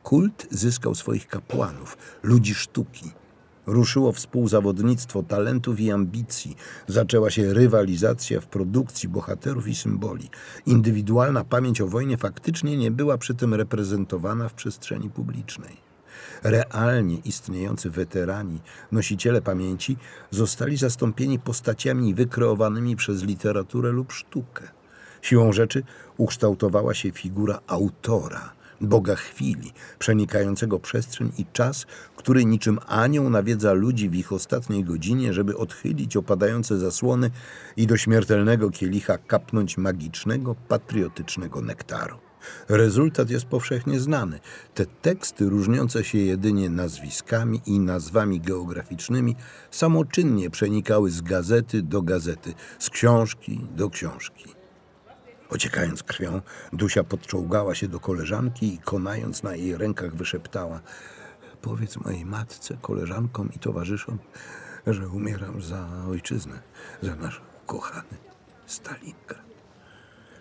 Kult 0.03 0.47
zyskał 0.51 0.95
swoich 0.95 1.27
kapłanów, 1.27 1.97
ludzi 2.23 2.55
sztuki– 2.55 3.11
Ruszyło 3.67 4.11
współzawodnictwo 4.11 5.23
talentów 5.23 5.79
i 5.79 5.91
ambicji. 5.91 6.55
Zaczęła 6.87 7.29
się 7.29 7.53
rywalizacja 7.53 8.41
w 8.41 8.47
produkcji 8.47 9.09
bohaterów 9.09 9.67
i 9.67 9.75
symboli. 9.75 10.29
Indywidualna 10.65 11.43
pamięć 11.43 11.81
o 11.81 11.87
wojnie 11.87 12.17
faktycznie 12.17 12.77
nie 12.77 12.91
była 12.91 13.17
przy 13.17 13.33
tym 13.33 13.53
reprezentowana 13.53 14.49
w 14.49 14.53
przestrzeni 14.53 15.09
publicznej. 15.09 15.85
Realnie 16.43 17.17
istniejący 17.17 17.89
weterani, 17.89 18.61
nosiciele 18.91 19.41
pamięci, 19.41 19.97
zostali 20.31 20.77
zastąpieni 20.77 21.39
postaciami 21.39 22.13
wykreowanymi 22.13 22.95
przez 22.95 23.23
literaturę 23.23 23.91
lub 23.91 24.11
sztukę. 24.11 24.67
Siłą 25.21 25.53
rzeczy 25.53 25.83
ukształtowała 26.17 26.93
się 26.93 27.11
figura 27.11 27.59
autora– 27.67 28.51
Boga 28.81 29.15
chwili, 29.15 29.71
przenikającego 29.99 30.79
przestrzeń 30.79 31.31
i 31.37 31.45
czas, 31.53 31.85
który 32.15 32.45
niczym 32.45 32.79
anioł 32.87 33.29
nawiedza 33.29 33.73
ludzi 33.73 34.09
w 34.09 34.15
ich 34.15 34.33
ostatniej 34.33 34.83
godzinie, 34.83 35.33
żeby 35.33 35.57
odchylić 35.57 36.17
opadające 36.17 36.79
zasłony 36.79 37.31
i 37.77 37.87
do 37.87 37.97
śmiertelnego 37.97 38.71
kielicha 38.71 39.17
kapnąć 39.17 39.77
magicznego, 39.77 40.55
patriotycznego 40.67 41.61
nektaru. 41.61 42.17
Rezultat 42.69 43.29
jest 43.29 43.45
powszechnie 43.45 43.99
znany. 43.99 44.39
Te 44.73 44.85
teksty, 44.85 45.49
różniące 45.49 46.03
się 46.03 46.17
jedynie 46.17 46.69
nazwiskami 46.69 47.61
i 47.65 47.79
nazwami 47.79 48.41
geograficznymi, 48.41 49.35
samoczynnie 49.71 50.49
przenikały 50.49 51.11
z 51.11 51.21
gazety 51.21 51.81
do 51.81 52.01
gazety, 52.01 52.53
z 52.79 52.89
książki 52.89 53.67
do 53.75 53.89
książki. 53.89 54.64
Ociekając 55.49 56.03
krwią, 56.03 56.41
Dusia 56.73 57.03
podczołgała 57.03 57.75
się 57.75 57.87
do 57.87 57.99
koleżanki 57.99 58.73
i 58.73 58.77
konając 58.79 59.43
na 59.43 59.55
jej 59.55 59.77
rękach 59.77 60.15
wyszeptała 60.15 60.81
Powiedz 61.61 61.97
mojej 61.97 62.25
matce, 62.25 62.77
koleżankom 62.81 63.49
i 63.55 63.59
towarzyszom, 63.59 64.19
że 64.87 65.07
umieram 65.07 65.61
za 65.61 65.87
ojczyznę, 66.09 66.59
za 67.01 67.15
nasz 67.15 67.41
kochany 67.65 68.17
Stalingrad. 68.65 69.45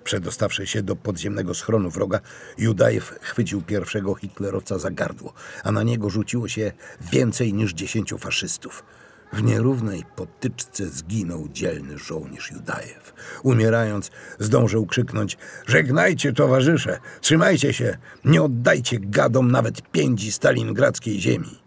Przedostawszy 0.05 0.67
się 0.67 0.83
do 0.83 0.97
podziemnego 0.97 1.55
schronu 1.55 1.91
wroga, 1.91 2.21
Judajew 2.59 3.19
chwycił 3.21 3.63
pierwszego 3.63 4.15
hitlerowca 4.15 4.79
za 4.79 4.91
gardło, 4.91 5.33
a 5.65 5.73
na 5.73 5.83
niego 5.83 6.11
rzuciło 6.11 6.49
się 6.49 6.73
więcej 7.01 7.55
niż 7.55 7.73
dziesięciu 7.75 8.19
faszystów. 8.19 8.85
W 9.33 9.43
nierównej 9.43 10.05
potyczce 10.17 10.87
zginął 10.87 11.49
dzielny 11.49 11.99
żołnierz 11.99 12.51
Judajew. 12.51 13.15
Umierając, 13.43 14.11
zdążył 14.39 14.87
krzyknąć: 14.87 15.39
Żegnajcie, 15.67 16.33
towarzysze! 16.33 16.99
Trzymajcie 17.21 17.73
się! 17.73 17.99
Nie 18.25 18.43
oddajcie 18.43 18.99
gadom 19.01 19.51
nawet 19.51 19.91
pięci 19.91 20.33
stalingradzkiej 20.33 21.21
ziemi! 21.21 21.59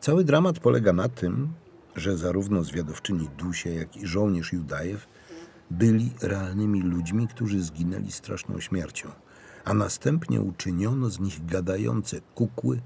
Cały 0.00 0.24
dramat 0.24 0.58
polega 0.58 0.92
na 0.92 1.08
tym, 1.08 1.48
że 1.96 2.16
zarówno 2.16 2.64
zwiadowczyni 2.64 3.28
Dusie, 3.38 3.70
jak 3.70 3.96
i 3.96 4.06
żołnierz 4.06 4.52
Judajew 4.52 5.06
byli 5.70 6.10
realnymi 6.22 6.82
ludźmi, 6.82 7.28
którzy 7.28 7.62
zginęli 7.62 8.12
straszną 8.12 8.60
śmiercią, 8.60 9.08
a 9.64 9.74
następnie 9.74 10.40
uczyniono 10.40 11.10
z 11.10 11.20
nich 11.20 11.46
gadające 11.46 12.20
kukły, 12.34 12.80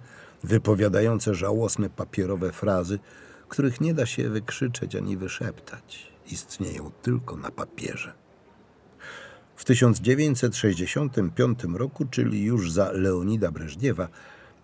wypowiadające 0.44 1.34
żałosne 1.34 1.90
papierowe 1.90 2.52
frazy, 2.52 2.98
których 3.48 3.80
nie 3.80 3.94
da 3.94 4.06
się 4.06 4.28
wykrzyczeć 4.28 4.96
ani 4.96 5.16
wyszeptać. 5.16 6.12
Istnieją 6.32 6.90
tylko 7.02 7.36
na 7.36 7.50
papierze. 7.50 8.12
W 9.56 9.64
1965 9.64 11.58
roku, 11.74 12.04
czyli 12.10 12.42
już 12.42 12.72
za 12.72 12.92
Leonida 12.92 13.50
Breżniewa, 13.50 14.08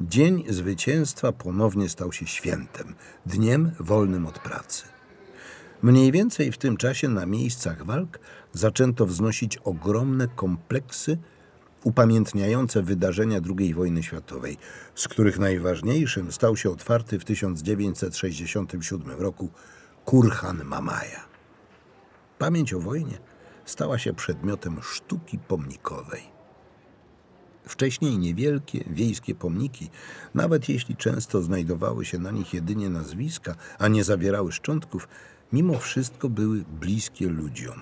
Dzień 0.01 0.45
Zwycięstwa 0.49 1.33
ponownie 1.33 1.89
stał 1.89 2.13
się 2.13 2.27
świętem, 2.27 2.95
dniem 3.27 3.71
wolnym 3.81 4.27
od 4.27 4.39
pracy. 4.39 4.85
Mniej 5.83 6.13
więcej 6.13 6.53
w 6.53 6.59
tym 6.59 6.77
czasie 6.77 7.09
na 7.09 7.27
miejscach 7.27 7.85
walk 7.85 8.19
zaczęto 8.53 9.07
wznosić 9.07 9.57
ogromne 9.57 10.29
kompleksy 10.29 11.19
upamiętniające 11.85 12.83
wydarzenia 12.83 13.41
II 13.59 13.75
wojny 13.75 14.03
światowej, 14.03 14.57
z 14.95 15.09
których 15.09 15.39
najważniejszym 15.39 16.33
stał 16.33 16.57
się 16.57 16.71
otwarty 16.71 17.19
w 17.19 17.25
1967 17.25 19.11
roku 19.19 19.49
Kurhan 20.05 20.65
Mamaja. 20.65 21.29
Pamięć 22.39 22.75
o 22.75 22.81
wojnie 22.81 23.19
stała 23.65 23.99
się 23.99 24.15
przedmiotem 24.15 24.83
sztuki 24.83 25.39
pomnikowej. 25.39 26.23
Wcześniej 27.65 28.19
niewielkie 28.19 28.85
wiejskie 28.91 29.35
pomniki, 29.35 29.91
nawet 30.35 30.69
jeśli 30.69 30.97
często 30.97 31.43
znajdowały 31.43 32.05
się 32.05 32.19
na 32.19 32.31
nich 32.31 32.55
jedynie 32.55 32.91
nazwiska, 32.91 33.55
a 33.79 33.89
nie 33.89 34.05
zawierały 34.05 34.53
szczątków, 34.53 35.09
mimo 35.53 35.79
wszystko 35.79 36.29
były 36.29 36.65
bliskie 36.81 37.29
ludziom. 37.29 37.81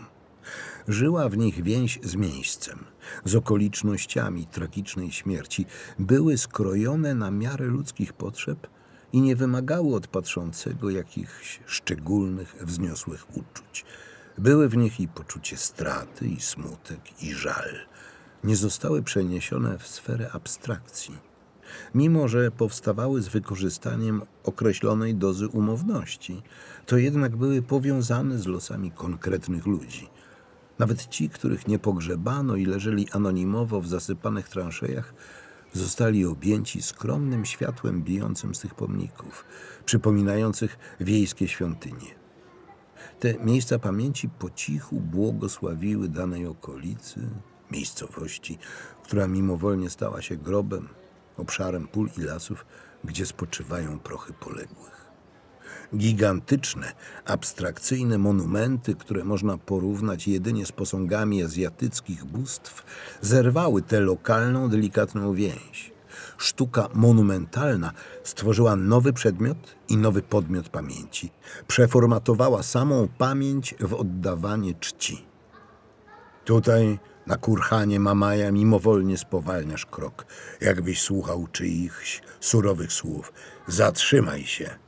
Żyła 0.88 1.28
w 1.28 1.36
nich 1.36 1.62
więź 1.62 1.98
z 2.02 2.16
miejscem, 2.16 2.84
z 3.24 3.34
okolicznościami 3.34 4.46
tragicznej 4.46 5.12
śmierci, 5.12 5.66
były 5.98 6.38
skrojone 6.38 7.14
na 7.14 7.30
miarę 7.30 7.66
ludzkich 7.66 8.12
potrzeb 8.12 8.66
i 9.12 9.20
nie 9.20 9.36
wymagały 9.36 9.94
od 9.94 10.06
patrzącego 10.06 10.90
jakichś 10.90 11.60
szczególnych, 11.66 12.56
wzniosłych 12.60 13.36
uczuć. 13.36 13.84
Były 14.38 14.68
w 14.68 14.76
nich 14.76 15.00
i 15.00 15.08
poczucie 15.08 15.56
straty, 15.56 16.26
i 16.26 16.40
smutek, 16.40 17.22
i 17.22 17.32
żal. 17.32 17.70
Nie 18.44 18.56
zostały 18.56 19.02
przeniesione 19.02 19.78
w 19.78 19.86
sferę 19.86 20.30
abstrakcji. 20.32 21.18
Mimo, 21.94 22.28
że 22.28 22.50
powstawały 22.50 23.22
z 23.22 23.28
wykorzystaniem 23.28 24.22
określonej 24.44 25.14
dozy 25.14 25.48
umowności, 25.48 26.42
to 26.86 26.96
jednak 26.96 27.36
były 27.36 27.62
powiązane 27.62 28.38
z 28.38 28.46
losami 28.46 28.90
konkretnych 28.90 29.66
ludzi. 29.66 30.08
Nawet 30.78 31.06
ci, 31.06 31.28
których 31.28 31.68
nie 31.68 31.78
pogrzebano 31.78 32.56
i 32.56 32.66
leżeli 32.66 33.10
anonimowo 33.10 33.80
w 33.80 33.88
zasypanych 33.88 34.48
transzejach, 34.48 35.14
zostali 35.72 36.24
objęci 36.24 36.82
skromnym 36.82 37.44
światłem 37.44 38.02
bijącym 38.02 38.54
z 38.54 38.60
tych 38.60 38.74
pomników, 38.74 39.44
przypominających 39.84 40.78
wiejskie 41.00 41.48
świątynie. 41.48 42.14
Te 43.20 43.34
miejsca 43.38 43.78
pamięci 43.78 44.28
po 44.28 44.50
cichu 44.50 45.00
błogosławiły 45.00 46.08
danej 46.08 46.46
okolicy, 46.46 47.20
miejscowości, 47.70 48.58
która 49.02 49.26
mimowolnie 49.26 49.90
stała 49.90 50.22
się 50.22 50.36
grobem, 50.36 50.88
obszarem 51.36 51.88
pól 51.88 52.10
i 52.18 52.20
lasów, 52.20 52.66
gdzie 53.04 53.26
spoczywają 53.26 53.98
prochy 53.98 54.32
poległych. 54.32 55.05
Gigantyczne, 55.96 56.92
abstrakcyjne 57.24 58.18
monumenty, 58.18 58.94
które 58.94 59.24
można 59.24 59.58
porównać 59.58 60.28
jedynie 60.28 60.66
z 60.66 60.72
posągami 60.72 61.42
azjatyckich 61.42 62.24
bóstw, 62.24 62.84
zerwały 63.20 63.82
tę 63.82 64.00
lokalną, 64.00 64.68
delikatną 64.68 65.34
więź. 65.34 65.92
Sztuka 66.38 66.88
monumentalna 66.94 67.92
stworzyła 68.24 68.76
nowy 68.76 69.12
przedmiot 69.12 69.76
i 69.88 69.96
nowy 69.96 70.22
podmiot 70.22 70.68
pamięci. 70.68 71.30
Przeformatowała 71.66 72.62
samą 72.62 73.08
pamięć 73.18 73.74
w 73.80 73.94
oddawanie 73.94 74.74
czci. 74.74 75.26
Tutaj 76.44 76.98
na 77.26 77.36
kurhanie 77.36 78.00
Mamaja 78.00 78.52
mimowolnie 78.52 79.18
spowalniasz 79.18 79.86
krok, 79.86 80.26
jakbyś 80.60 81.02
słuchał 81.02 81.46
czyichś 81.52 82.22
surowych 82.40 82.92
słów. 82.92 83.32
Zatrzymaj 83.66 84.44
się. 84.44 84.85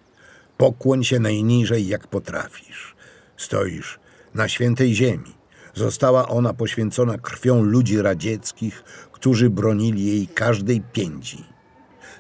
Pokłoń 0.58 1.04
się 1.04 1.20
najniżej, 1.20 1.86
jak 1.86 2.06
potrafisz. 2.06 2.96
Stoisz 3.36 3.98
na 4.34 4.48
świętej 4.48 4.94
ziemi. 4.94 5.34
Została 5.74 6.28
ona 6.28 6.54
poświęcona 6.54 7.18
krwią 7.18 7.62
ludzi 7.62 8.02
radzieckich, 8.02 8.84
którzy 9.12 9.50
bronili 9.50 10.06
jej 10.06 10.26
każdej 10.26 10.80
pięci. 10.92 11.44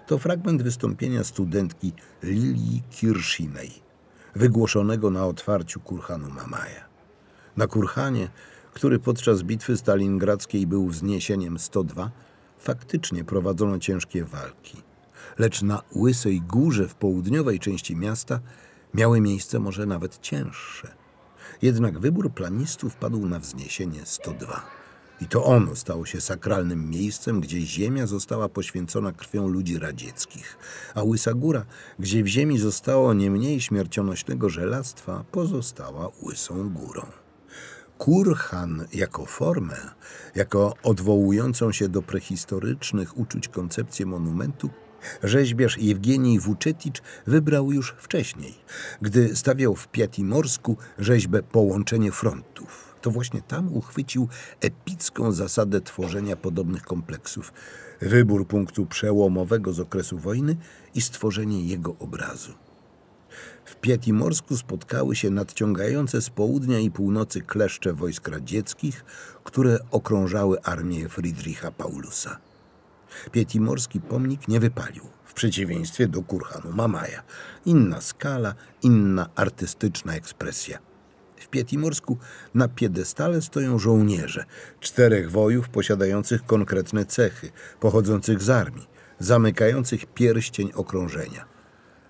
To 0.06 0.18
fragment 0.18 0.62
wystąpienia 0.62 1.24
studentki 1.24 1.92
Lilii 2.22 2.82
Kirszinej, 2.90 3.70
wygłoszonego 4.34 5.10
na 5.10 5.26
otwarciu 5.26 5.80
kurhanu 5.80 6.30
Mamaja. 6.30 6.88
Na 7.56 7.66
kurhanie, 7.66 8.28
który 8.72 8.98
podczas 8.98 9.42
bitwy 9.42 9.76
stalingradzkiej 9.76 10.66
był 10.66 10.88
wzniesieniem 10.88 11.58
102, 11.58 12.10
faktycznie 12.58 13.24
prowadzono 13.24 13.78
ciężkie 13.78 14.24
walki 14.24 14.87
lecz 15.38 15.62
na 15.62 15.82
Łysej 15.96 16.40
Górze 16.40 16.88
w 16.88 16.94
południowej 16.94 17.58
części 17.58 17.96
miasta 17.96 18.40
miały 18.94 19.20
miejsce 19.20 19.58
może 19.58 19.86
nawet 19.86 20.20
cięższe. 20.20 20.94
Jednak 21.62 21.98
wybór 21.98 22.32
planistów 22.32 22.96
padł 22.96 23.26
na 23.28 23.38
wzniesienie 23.38 24.00
102. 24.04 24.66
I 25.20 25.26
to 25.26 25.44
ono 25.44 25.76
stało 25.76 26.06
się 26.06 26.20
sakralnym 26.20 26.90
miejscem, 26.90 27.40
gdzie 27.40 27.60
ziemia 27.60 28.06
została 28.06 28.48
poświęcona 28.48 29.12
krwią 29.12 29.48
ludzi 29.48 29.78
radzieckich, 29.78 30.58
a 30.94 31.02
Łysa 31.02 31.34
Góra, 31.34 31.64
gdzie 31.98 32.22
w 32.22 32.26
ziemi 32.26 32.58
zostało 32.58 33.14
nie 33.14 33.30
mniej 33.30 33.60
śmiercionośnego 33.60 34.48
żelastwa, 34.48 35.24
pozostała 35.32 36.10
Łysą 36.22 36.70
Górą. 36.70 37.06
Kurhan 37.98 38.86
jako 38.92 39.26
formę, 39.26 39.76
jako 40.34 40.74
odwołującą 40.82 41.72
się 41.72 41.88
do 41.88 42.02
prehistorycznych 42.02 43.18
uczuć 43.18 43.48
koncepcję 43.48 44.06
monumentu, 44.06 44.70
Rzeźbiarz 45.22 45.78
Jewgenij 45.78 46.40
Wuczeticz 46.40 47.02
wybrał 47.26 47.72
już 47.72 47.94
wcześniej, 47.98 48.54
gdy 49.02 49.36
stawiał 49.36 49.76
w 49.76 49.88
Piatimorsku 49.88 50.76
rzeźbę 50.98 51.42
Połączenie 51.42 52.12
Frontów. 52.12 52.94
To 53.00 53.10
właśnie 53.10 53.42
tam 53.42 53.76
uchwycił 53.76 54.28
epicką 54.60 55.32
zasadę 55.32 55.80
tworzenia 55.80 56.36
podobnych 56.36 56.82
kompleksów, 56.82 57.52
wybór 58.00 58.46
punktu 58.46 58.86
przełomowego 58.86 59.72
z 59.72 59.80
okresu 59.80 60.18
wojny 60.18 60.56
i 60.94 61.00
stworzenie 61.00 61.62
jego 61.62 61.96
obrazu. 61.98 62.52
W 63.64 63.76
Piatimorsku 63.76 64.56
spotkały 64.56 65.16
się 65.16 65.30
nadciągające 65.30 66.22
z 66.22 66.30
południa 66.30 66.78
i 66.78 66.90
północy 66.90 67.40
kleszcze 67.40 67.92
wojsk 67.92 68.28
radzieckich, 68.28 69.04
które 69.44 69.78
okrążały 69.90 70.62
armię 70.62 71.08
Friedricha 71.08 71.70
Paulusa. 71.70 72.47
Pietimorski 73.32 74.00
pomnik 74.00 74.48
nie 74.48 74.60
wypalił, 74.60 75.04
w 75.24 75.34
przeciwieństwie 75.34 76.08
do 76.08 76.22
kurhanu 76.22 76.72
Mamaja. 76.72 77.22
Inna 77.64 78.00
skala, 78.00 78.54
inna 78.82 79.28
artystyczna 79.34 80.14
ekspresja. 80.14 80.78
W 81.36 81.48
Pietimorsku 81.48 82.18
na 82.54 82.68
piedestale 82.68 83.42
stoją 83.42 83.78
żołnierze, 83.78 84.44
czterech 84.80 85.30
wojów 85.30 85.68
posiadających 85.68 86.46
konkretne 86.46 87.04
cechy, 87.04 87.50
pochodzących 87.80 88.42
z 88.42 88.50
armii, 88.50 88.86
zamykających 89.18 90.06
pierścień 90.06 90.72
okrążenia. 90.74 91.44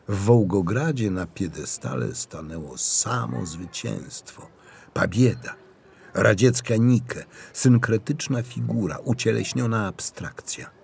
W 0.09 0.16
Wołgogradzie 0.16 1.11
na 1.11 1.26
piedestale 1.26 2.14
stanęło 2.14 2.78
samo 2.78 3.46
zwycięstwo, 3.46 4.48
pabieda, 4.94 5.54
radziecka 6.14 6.76
Nike, 6.76 7.24
synkretyczna 7.52 8.42
figura, 8.42 8.98
ucieleśniona 9.04 9.86
abstrakcja. 9.86 10.78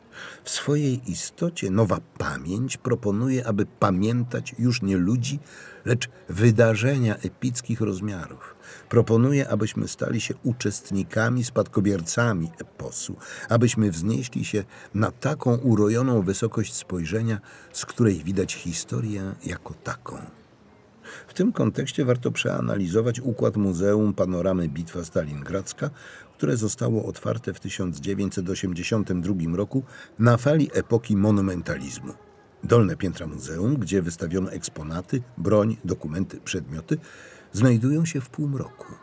W 0.45 0.51
swojej 0.51 1.11
istocie 1.11 1.71
nowa 1.71 2.01
pamięć 2.19 2.77
proponuje, 2.77 3.47
aby 3.47 3.67
pamiętać 3.67 4.55
już 4.59 4.83
nie 4.83 4.97
ludzi, 4.97 5.39
lecz 5.85 6.09
wydarzenia 6.29 7.17
epickich 7.17 7.81
rozmiarów. 7.81 8.57
Proponuje, 8.89 9.49
abyśmy 9.49 9.89
stali 9.89 10.21
się 10.21 10.35
uczestnikami, 10.43 11.45
spadkobiercami 11.45 12.51
eposu, 12.59 13.17
abyśmy 13.49 13.91
wznieśli 13.91 14.45
się 14.45 14.65
na 14.95 15.11
taką 15.11 15.57
urojoną 15.57 16.23
wysokość 16.23 16.75
spojrzenia, 16.75 17.41
z 17.73 17.87
której 17.87 18.25
widać 18.25 18.55
historię 18.55 19.35
jako 19.47 19.75
taką. 19.75 20.19
W 21.27 21.35
tym 21.35 21.53
kontekście 21.53 22.05
warto 22.05 22.31
przeanalizować 22.31 23.21
układ 23.21 23.57
Muzeum 23.57 24.15
Panoramy 24.15 24.69
Bitwa 24.69 25.05
Stalingradzka, 25.05 25.91
które 26.37 26.57
zostało 26.57 27.05
otwarte 27.07 27.55
w 27.55 27.61
1982 27.61 29.57
roku 29.57 29.83
na 30.19 30.37
fali 30.37 30.71
epoki 30.73 31.17
monumentalizmu. 31.17 32.15
Dolne 32.65 32.97
piętra 32.97 33.27
muzeum, 33.27 33.77
gdzie 33.77 34.03
wystawiono 34.03 34.53
eksponaty, 34.53 35.23
broń, 35.39 35.77
dokumenty, 35.85 36.41
przedmioty, 36.41 36.99
znajdują 37.53 38.05
się 38.05 38.21
w 38.21 38.31
półmroku. 38.31 38.95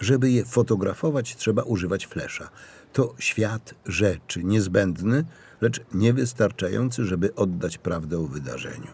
Żeby 0.00 0.30
je 0.30 0.44
fotografować, 0.44 1.36
trzeba 1.36 1.62
używać 1.62 2.06
flesza. 2.06 2.50
To 2.92 3.14
świat 3.18 3.74
rzeczy 3.86 4.44
niezbędny, 4.44 5.24
lecz 5.60 5.80
niewystarczający, 5.94 7.04
żeby 7.04 7.34
oddać 7.34 7.78
prawdę 7.78 8.18
o 8.18 8.26
wydarzeniu. 8.26 8.92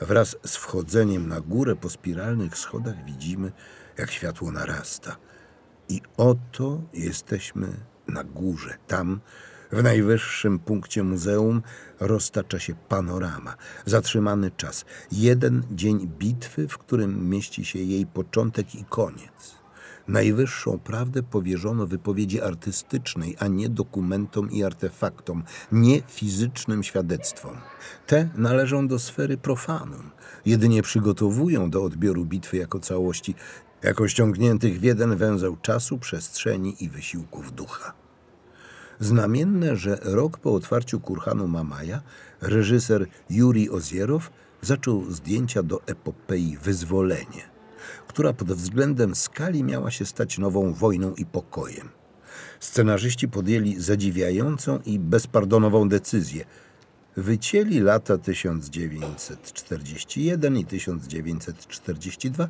Wraz 0.00 0.36
z 0.46 0.56
wchodzeniem 0.56 1.28
na 1.28 1.40
górę 1.40 1.76
po 1.76 1.90
spiralnych 1.90 2.58
schodach 2.58 3.04
widzimy, 3.04 3.52
jak 3.98 4.10
światło 4.10 4.52
narasta. 4.52 5.16
I 5.88 6.00
oto 6.16 6.80
jesteśmy 6.94 7.68
na 8.08 8.24
górze. 8.24 8.78
Tam, 8.86 9.20
w 9.72 9.82
najwyższym 9.82 10.58
punkcie 10.58 11.02
muzeum, 11.02 11.62
roztacza 12.00 12.58
się 12.58 12.74
panorama. 12.88 13.54
Zatrzymany 13.86 14.50
czas. 14.50 14.84
Jeden 15.12 15.62
dzień 15.70 16.08
bitwy, 16.18 16.68
w 16.68 16.78
którym 16.78 17.30
mieści 17.30 17.64
się 17.64 17.78
jej 17.78 18.06
początek 18.06 18.74
i 18.74 18.84
koniec. 18.84 19.58
Najwyższą 20.08 20.78
prawdę 20.78 21.22
powierzono 21.22 21.86
wypowiedzi 21.86 22.40
artystycznej, 22.40 23.36
a 23.38 23.48
nie 23.48 23.68
dokumentom 23.68 24.50
i 24.50 24.62
artefaktom, 24.64 25.42
nie 25.72 26.02
fizycznym 26.02 26.82
świadectwom. 26.82 27.56
Te 28.06 28.28
należą 28.34 28.88
do 28.88 28.98
sfery 28.98 29.36
profanum, 29.36 30.10
jedynie 30.46 30.82
przygotowują 30.82 31.70
do 31.70 31.84
odbioru 31.84 32.24
bitwy 32.24 32.56
jako 32.56 32.80
całości, 32.80 33.34
jako 33.82 34.08
ściągniętych 34.08 34.80
w 34.80 34.82
jeden 34.82 35.16
węzeł 35.16 35.56
czasu, 35.56 35.98
przestrzeni 35.98 36.84
i 36.84 36.88
wysiłków 36.88 37.54
ducha. 37.54 37.92
Znamienne, 39.00 39.76
że 39.76 39.98
rok 40.02 40.38
po 40.38 40.54
otwarciu 40.54 41.00
Kurhanu 41.00 41.48
Mamaja 41.48 42.00
reżyser 42.40 43.06
Juri 43.30 43.70
Ozierow 43.70 44.30
zaczął 44.62 45.10
zdjęcia 45.10 45.62
do 45.62 45.82
epopei 45.86 46.58
Wyzwolenie, 46.62 47.42
która 48.08 48.32
pod 48.32 48.52
względem 48.52 49.14
skali 49.14 49.64
miała 49.64 49.90
się 49.90 50.06
stać 50.06 50.38
nową 50.38 50.72
wojną 50.72 51.14
i 51.14 51.26
pokojem. 51.26 51.88
Scenarzyści 52.60 53.28
podjęli 53.28 53.80
zadziwiającą 53.80 54.78
i 54.86 54.98
bezpardonową 54.98 55.88
decyzję. 55.88 56.44
Wycięli 57.16 57.80
lata 57.80 58.18
1941 58.18 60.56
i 60.56 60.64
1942 60.64 62.48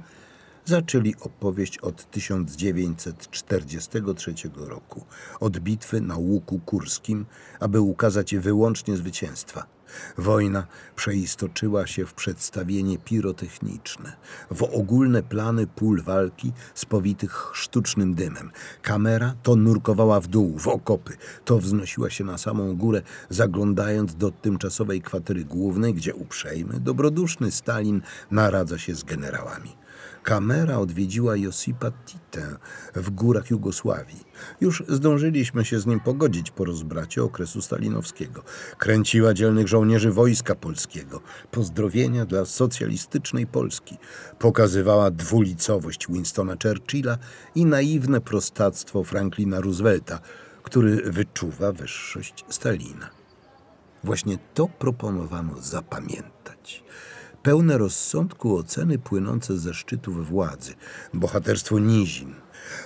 zaczęli 0.69 1.15
opowieść 1.21 1.79
od 1.79 2.11
1943 2.11 4.35
roku, 4.57 5.05
od 5.41 5.59
bitwy 5.59 6.01
na 6.01 6.17
Łuku 6.17 6.59
Kurskim, 6.59 7.27
aby 7.61 7.81
ukazać 7.81 8.37
wyłącznie 8.37 8.97
zwycięstwa. 8.97 9.67
Wojna 10.19 10.67
przeistoczyła 10.97 11.87
się 11.87 12.07
w 12.07 12.15
przedstawienie 12.15 12.99
pirotechniczne, 12.99 14.13
w 14.51 14.63
ogólne 14.63 15.23
plany 15.23 15.67
pól 15.67 16.03
walki 16.03 16.53
spowitych 16.75 17.51
sztucznym 17.55 18.15
dymem. 18.15 18.51
Kamera 18.83 19.35
to 19.43 19.57
nurkowała 19.57 20.21
w 20.21 20.27
dół, 20.27 20.59
w 20.59 20.69
okopy, 20.69 21.17
to 21.45 21.59
wznosiła 21.59 22.11
się 22.11 22.25
na 22.25 22.39
samą 22.39 22.77
górę, 22.77 23.03
zaglądając 23.31 24.15
do 24.15 24.31
tymczasowej 24.31 25.03
kwatery 25.03 25.45
głównej, 25.45 25.95
gdzie 25.95 26.15
uprzejmy, 26.15 26.81
dobroduszny 26.81 27.51
Stalin 27.51 28.03
naradza 28.31 28.79
się 28.79 28.95
z 28.95 29.05
generałami. 29.05 29.78
Kamera 30.29 30.79
odwiedziła 30.79 31.37
Josipa 31.37 31.91
Titę 31.91 32.57
w 32.95 33.11
górach 33.11 33.51
Jugosławii. 33.51 34.25
Już 34.61 34.83
zdążyliśmy 34.89 35.65
się 35.65 35.81
z 35.81 35.87
nim 35.87 36.01
pogodzić 36.01 36.51
po 36.51 36.65
rozbracie 36.65 37.23
okresu 37.23 37.63
stalinowskiego. 37.63 38.43
Kręciła 38.79 39.35
dzielnych 39.35 39.69
żołnierzy 39.69 40.13
Wojska 40.13 40.55
Polskiego. 40.55 41.21
Pozdrowienia 41.51 42.27
dla 42.27 42.45
socjalistycznej 42.45 43.47
Polski. 43.47 43.97
Pokazywała 44.39 45.11
dwulicowość 45.11 46.07
Winstona 46.09 46.55
Churchilla 46.63 47.19
i 47.55 47.65
naiwne 47.67 48.21
prostactwo 48.21 49.05
Franklina 49.05 49.61
Roosevelta, 49.61 50.21
który 50.63 51.13
wyczuwa 51.13 51.73
wyższość 51.73 52.45
Stalina. 52.49 53.11
Właśnie 54.05 54.39
to 54.55 54.67
proponowano 54.67 55.61
zapamiętać 55.61 56.38
pełne 57.49 57.79
rozsądku 57.79 58.57
oceny 58.57 58.99
płynące 58.99 59.59
ze 59.59 59.75
szczytów 59.75 60.29
władzy, 60.29 60.75
bohaterstwo 61.15 61.79
nizin, 61.79 62.35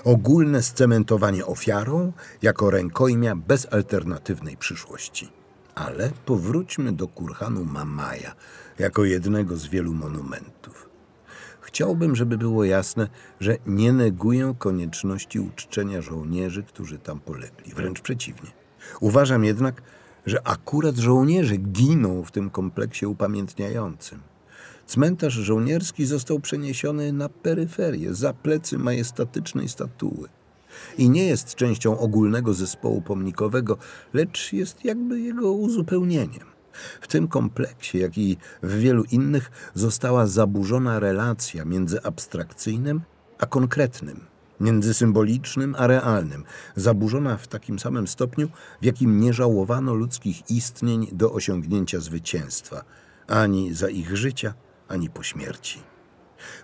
ogólne 0.04 0.62
scementowanie 0.62 1.46
ofiarą 1.46 2.12
jako 2.42 2.70
rękojmia 2.70 3.36
bezalternatywnej 3.36 4.56
przyszłości. 4.56 5.28
Ale 5.74 6.10
powróćmy 6.26 6.92
do 6.92 7.08
kurhanu 7.08 7.64
Mamaja 7.64 8.34
jako 8.78 9.04
jednego 9.04 9.56
z 9.56 9.66
wielu 9.66 9.94
monumentów. 9.94 10.88
Chciałbym, 11.60 12.16
żeby 12.16 12.38
było 12.38 12.64
jasne, 12.64 13.08
że 13.40 13.56
nie 13.66 13.92
neguję 13.92 14.54
konieczności 14.58 15.40
uczczenia 15.40 16.02
żołnierzy, 16.02 16.62
którzy 16.62 16.98
tam 16.98 17.20
polegli. 17.20 17.74
Wręcz 17.74 18.00
przeciwnie. 18.00 18.50
Uważam 19.00 19.44
jednak, 19.44 19.82
że 20.26 20.46
akurat 20.46 20.96
żołnierze 20.96 21.56
giną 21.56 22.24
w 22.24 22.30
tym 22.30 22.50
kompleksie 22.50 23.06
upamiętniającym. 23.06 24.31
Cmentarz 24.86 25.34
żołnierski 25.34 26.06
został 26.06 26.40
przeniesiony 26.40 27.12
na 27.12 27.28
peryferię, 27.28 28.14
za 28.14 28.32
plecy 28.32 28.78
majestatycznej 28.78 29.68
statuły. 29.68 30.28
I 30.98 31.10
nie 31.10 31.26
jest 31.26 31.54
częścią 31.54 31.98
ogólnego 31.98 32.54
zespołu 32.54 33.02
pomnikowego, 33.02 33.76
lecz 34.14 34.52
jest 34.52 34.84
jakby 34.84 35.20
jego 35.20 35.52
uzupełnieniem. 35.52 36.52
W 37.00 37.08
tym 37.08 37.28
kompleksie, 37.28 37.98
jak 37.98 38.18
i 38.18 38.36
w 38.62 38.78
wielu 38.78 39.04
innych, 39.04 39.50
została 39.74 40.26
zaburzona 40.26 41.00
relacja 41.00 41.64
między 41.64 42.02
abstrakcyjnym 42.02 43.00
a 43.38 43.46
konkretnym, 43.46 44.20
między 44.60 44.94
symbolicznym 44.94 45.74
a 45.78 45.86
realnym, 45.86 46.44
zaburzona 46.76 47.36
w 47.36 47.48
takim 47.48 47.78
samym 47.78 48.08
stopniu, 48.08 48.48
w 48.82 48.84
jakim 48.84 49.20
nie 49.20 49.32
żałowano 49.32 49.94
ludzkich 49.94 50.50
istnień 50.50 51.06
do 51.12 51.32
osiągnięcia 51.32 52.00
zwycięstwa, 52.00 52.84
ani 53.26 53.74
za 53.74 53.88
ich 53.88 54.16
życia, 54.16 54.54
ani 54.88 55.10
po 55.10 55.22
śmierci. 55.22 55.82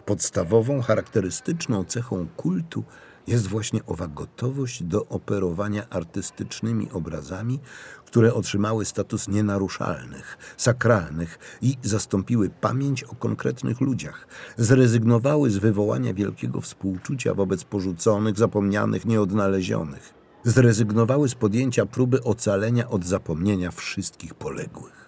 Podstawową, 0.06 0.82
charakterystyczną 0.82 1.84
cechą 1.84 2.28
kultu 2.36 2.84
jest 3.26 3.46
właśnie 3.46 3.86
owa 3.86 4.08
gotowość 4.08 4.82
do 4.82 5.06
operowania 5.06 5.88
artystycznymi 5.88 6.90
obrazami, 6.90 7.60
które 8.06 8.34
otrzymały 8.34 8.84
status 8.84 9.28
nienaruszalnych, 9.28 10.38
sakralnych 10.56 11.38
i 11.62 11.76
zastąpiły 11.82 12.50
pamięć 12.50 13.04
o 13.04 13.14
konkretnych 13.14 13.80
ludziach, 13.80 14.26
zrezygnowały 14.56 15.50
z 15.50 15.58
wywołania 15.58 16.14
wielkiego 16.14 16.60
współczucia 16.60 17.34
wobec 17.34 17.64
porzuconych, 17.64 18.38
zapomnianych, 18.38 19.06
nieodnalezionych, 19.06 20.14
zrezygnowały 20.44 21.28
z 21.28 21.34
podjęcia 21.34 21.86
próby 21.86 22.22
ocalenia 22.22 22.88
od 22.88 23.04
zapomnienia 23.04 23.70
wszystkich 23.70 24.34
poległych. 24.34 25.07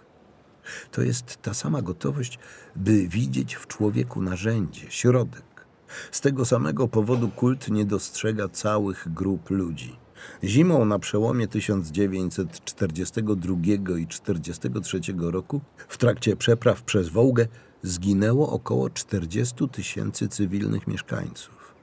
To 0.91 1.03
jest 1.03 1.43
ta 1.43 1.55
sama 1.55 1.83
gotowość, 1.83 2.39
by 2.77 3.09
widzieć 3.09 3.55
w 3.55 3.67
człowieku 3.67 4.23
narzędzie, 4.23 4.87
środek. 4.89 5.67
Z 6.11 6.21
tego 6.21 6.45
samego 6.45 6.89
powodu 6.89 7.29
kult 7.29 7.71
nie 7.71 7.85
dostrzega 7.85 8.49
całych 8.49 9.13
grup 9.13 9.51
ludzi. 9.51 9.97
Zimą 10.45 10.85
na 10.85 10.99
przełomie 10.99 11.49
1942 11.49 13.55
i 13.99 14.07
1943 14.07 15.01
roku 15.19 15.61
w 15.89 15.99
trakcie 15.99 16.37
przepraw 16.37 16.83
przez 16.83 17.09
Wołgę 17.09 17.47
zginęło 17.83 18.51
około 18.51 18.91
40 18.91 19.69
tysięcy 19.69 20.29
cywilnych 20.29 20.87
mieszkańców. 20.87 21.75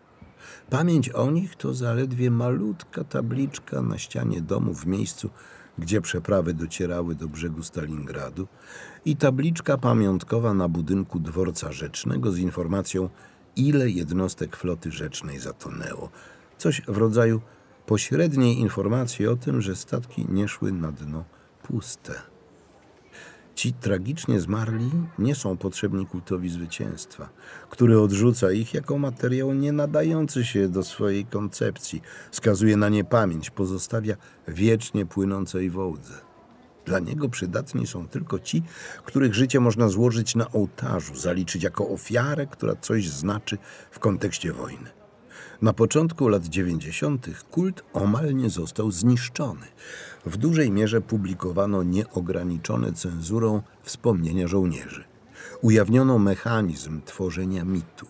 Pamięć 0.69 1.09
o 1.09 1.31
nich 1.31 1.55
to 1.55 1.73
zaledwie 1.73 2.31
malutka 2.31 3.03
tabliczka 3.03 3.81
na 3.81 3.97
ścianie 3.97 4.41
domu 4.41 4.73
w 4.73 4.85
miejscu, 4.85 5.29
gdzie 5.77 6.01
przeprawy 6.01 6.53
docierały 6.53 7.15
do 7.15 7.27
brzegu 7.27 7.63
Stalingradu 7.63 8.47
i 9.05 9.15
tabliczka 9.15 9.77
pamiątkowa 9.77 10.53
na 10.53 10.67
budynku 10.67 11.19
dworca 11.19 11.71
rzecznego 11.71 12.31
z 12.31 12.37
informacją, 12.37 13.09
ile 13.55 13.89
jednostek 13.89 14.55
floty 14.55 14.91
rzecznej 14.91 15.39
zatonęło. 15.39 16.09
Coś 16.57 16.81
w 16.87 16.97
rodzaju 16.97 17.41
pośredniej 17.85 18.59
informacji 18.59 19.27
o 19.27 19.35
tym, 19.35 19.61
że 19.61 19.75
statki 19.75 20.25
nie 20.29 20.47
szły 20.47 20.71
na 20.71 20.91
dno 20.91 21.23
puste. 21.63 22.36
Ci 23.57 23.73
tragicznie 23.73 24.39
zmarli 24.39 24.91
nie 25.19 25.35
są 25.35 25.57
potrzebni 25.57 26.05
kultowi 26.05 26.49
zwycięstwa, 26.49 27.29
który 27.69 27.99
odrzuca 27.99 28.51
ich 28.51 28.73
jako 28.73 28.97
materiał 28.97 29.53
nie 29.53 29.71
nadający 29.71 30.45
się 30.45 30.69
do 30.69 30.83
swojej 30.83 31.25
koncepcji, 31.25 32.01
skazuje 32.31 32.77
na 32.77 32.89
niepamięć, 32.89 33.49
pozostawia 33.49 34.15
wiecznie 34.47 35.05
płynącej 35.05 35.69
wołdze. 35.69 36.13
Dla 36.85 36.99
niego 36.99 37.29
przydatni 37.29 37.87
są 37.87 38.07
tylko 38.07 38.39
ci, 38.39 38.63
których 39.05 39.33
życie 39.33 39.59
można 39.59 39.89
złożyć 39.89 40.35
na 40.35 40.51
ołtarzu, 40.51 41.15
zaliczyć 41.15 41.63
jako 41.63 41.89
ofiarę, 41.89 42.47
która 42.47 42.75
coś 42.75 43.09
znaczy 43.09 43.57
w 43.91 43.99
kontekście 43.99 44.53
wojny. 44.53 44.89
Na 45.61 45.73
początku 45.73 46.27
lat 46.27 46.45
90. 46.45 47.27
kult 47.51 47.83
omal 47.93 48.35
nie 48.35 48.49
został 48.49 48.91
zniszczony. 48.91 49.67
W 50.27 50.37
dużej 50.37 50.71
mierze 50.71 51.01
publikowano 51.01 51.83
nieograniczone 51.83 52.93
cenzurą 52.93 53.61
wspomnienia 53.81 54.47
żołnierzy. 54.47 55.03
Ujawniono 55.61 56.19
mechanizm 56.19 57.01
tworzenia 57.05 57.65
mitu. 57.65 58.05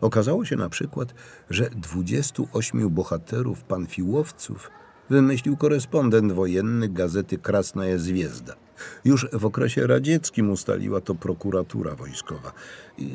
Okazało 0.00 0.44
się 0.44 0.56
na 0.56 0.68
przykład, 0.68 1.14
że 1.50 1.70
28 1.70 2.90
bohaterów 2.90 3.62
panfiłowców 3.62 4.70
wymyślił 5.10 5.56
korespondent 5.56 6.32
wojenny 6.32 6.88
gazety 6.88 7.38
Krasnaja 7.38 7.98
Zwiezda. 7.98 8.54
Już 9.04 9.26
w 9.32 9.44
okresie 9.44 9.86
radzieckim 9.86 10.50
ustaliła 10.50 11.00
to 11.00 11.14
prokuratura 11.14 11.94
wojskowa. 11.94 12.52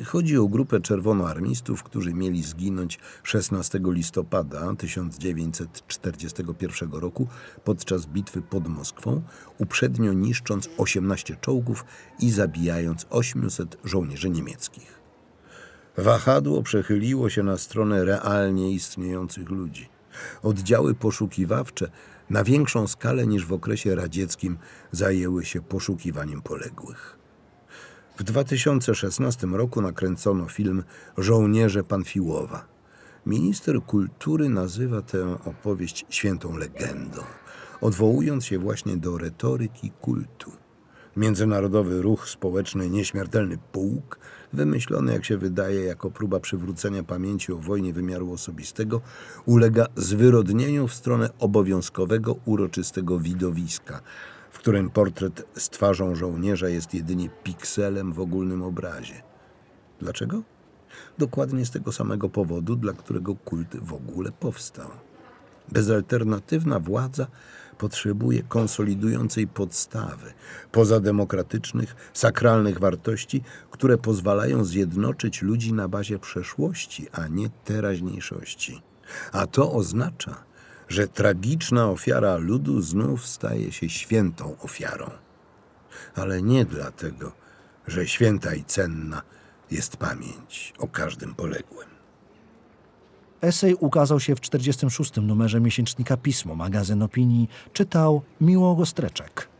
Chodzi 0.05 0.37
o 0.37 0.47
grupę 0.47 0.81
czerwonoarmistów, 0.81 1.83
którzy 1.83 2.13
mieli 2.13 2.43
zginąć 2.43 2.99
16 3.23 3.79
listopada 3.83 4.75
1941 4.77 6.91
roku 6.91 7.27
podczas 7.63 8.05
bitwy 8.05 8.41
pod 8.41 8.67
Moskwą, 8.67 9.21
uprzednio 9.57 10.13
niszcząc 10.13 10.69
18 10.77 11.35
czołgów 11.41 11.85
i 12.19 12.31
zabijając 12.31 13.05
800 13.09 13.77
żołnierzy 13.83 14.29
niemieckich. 14.29 14.95
Wahadło 15.97 16.63
przechyliło 16.63 17.29
się 17.29 17.43
na 17.43 17.57
stronę 17.57 18.05
realnie 18.05 18.71
istniejących 18.71 19.49
ludzi. 19.49 19.89
Oddziały 20.43 20.95
poszukiwawcze 20.95 21.89
na 22.29 22.43
większą 22.43 22.87
skalę 22.87 23.27
niż 23.27 23.45
w 23.45 23.53
okresie 23.53 23.95
radzieckim 23.95 24.57
zajęły 24.91 25.45
się 25.45 25.61
poszukiwaniem 25.61 26.41
poległych. 26.41 27.17
W 28.17 28.23
2016 28.23 29.47
roku 29.47 29.81
nakręcono 29.81 30.47
film 30.47 30.83
Żołnierze 31.17 31.83
Panfiłowa. 31.83 32.65
Minister 33.25 33.81
kultury 33.81 34.49
nazywa 34.49 35.01
tę 35.01 35.37
opowieść 35.45 36.05
świętą 36.09 36.57
legendą, 36.57 37.21
odwołując 37.81 38.45
się 38.45 38.59
właśnie 38.59 38.97
do 38.97 39.17
retoryki 39.17 39.91
kultu. 40.01 40.64
Międzynarodowy 41.17 42.01
ruch 42.01 42.29
społeczny 42.29 42.89
Nieśmiertelny 42.89 43.57
Pułk, 43.71 44.19
wymyślony 44.53 45.13
jak 45.13 45.25
się 45.25 45.37
wydaje 45.37 45.83
jako 45.83 46.11
próba 46.11 46.39
przywrócenia 46.39 47.03
pamięci 47.03 47.53
o 47.53 47.57
wojnie 47.57 47.93
wymiaru 47.93 48.31
osobistego, 48.31 49.01
ulega 49.45 49.85
zwyrodnieniu 49.95 50.87
w 50.87 50.93
stronę 50.93 51.29
obowiązkowego, 51.39 52.35
uroczystego 52.45 53.19
widowiska, 53.19 54.01
w 54.51 54.59
którym 54.59 54.89
portret 54.89 55.47
z 55.57 55.69
twarzą 55.69 56.15
żołnierza 56.15 56.69
jest 56.69 56.93
jedynie 56.93 57.29
pikselem 57.43 58.13
w 58.13 58.19
ogólnym 58.19 58.63
obrazie. 58.63 59.23
Dlaczego? 59.99 60.41
Dokładnie 61.17 61.65
z 61.65 61.71
tego 61.71 61.91
samego 61.91 62.29
powodu, 62.29 62.75
dla 62.75 62.93
którego 62.93 63.35
kult 63.35 63.75
w 63.81 63.93
ogóle 63.93 64.31
powstał. 64.31 64.89
Bezalternatywna 65.71 66.79
władza 66.79 67.27
potrzebuje 67.77 68.43
konsolidującej 68.43 69.47
podstawy, 69.47 70.33
pozademokratycznych, 70.71 71.95
sakralnych 72.13 72.79
wartości, 72.79 73.43
które 73.71 73.97
pozwalają 73.97 74.63
zjednoczyć 74.63 75.41
ludzi 75.41 75.73
na 75.73 75.87
bazie 75.87 76.19
przeszłości, 76.19 77.07
a 77.11 77.27
nie 77.27 77.49
teraźniejszości. 77.49 78.81
A 79.31 79.47
to 79.47 79.71
oznacza, 79.71 80.43
że 80.87 81.07
tragiczna 81.07 81.89
ofiara 81.89 82.37
ludu 82.37 82.81
znów 82.81 83.25
staje 83.27 83.71
się 83.71 83.89
świętą 83.89 84.55
ofiarą. 84.59 85.09
Ale 86.15 86.41
nie 86.41 86.65
dlatego, 86.65 87.31
że 87.87 88.07
święta 88.07 88.53
i 88.53 88.63
cenna 88.63 89.21
jest 89.71 89.97
pamięć 89.97 90.73
o 90.77 90.87
każdym 90.87 91.35
poległym. 91.35 91.94
Esej 93.45 93.75
ukazał 93.75 94.19
się 94.19 94.35
w 94.35 94.41
46. 94.41 95.11
numerze 95.21 95.61
miesięcznika 95.61 96.17
Pismo, 96.17 96.55
magazyn 96.55 97.01
opinii. 97.01 97.49
Czytał 97.73 98.21
Miłogo 98.41 98.85
Streczek. 98.85 99.54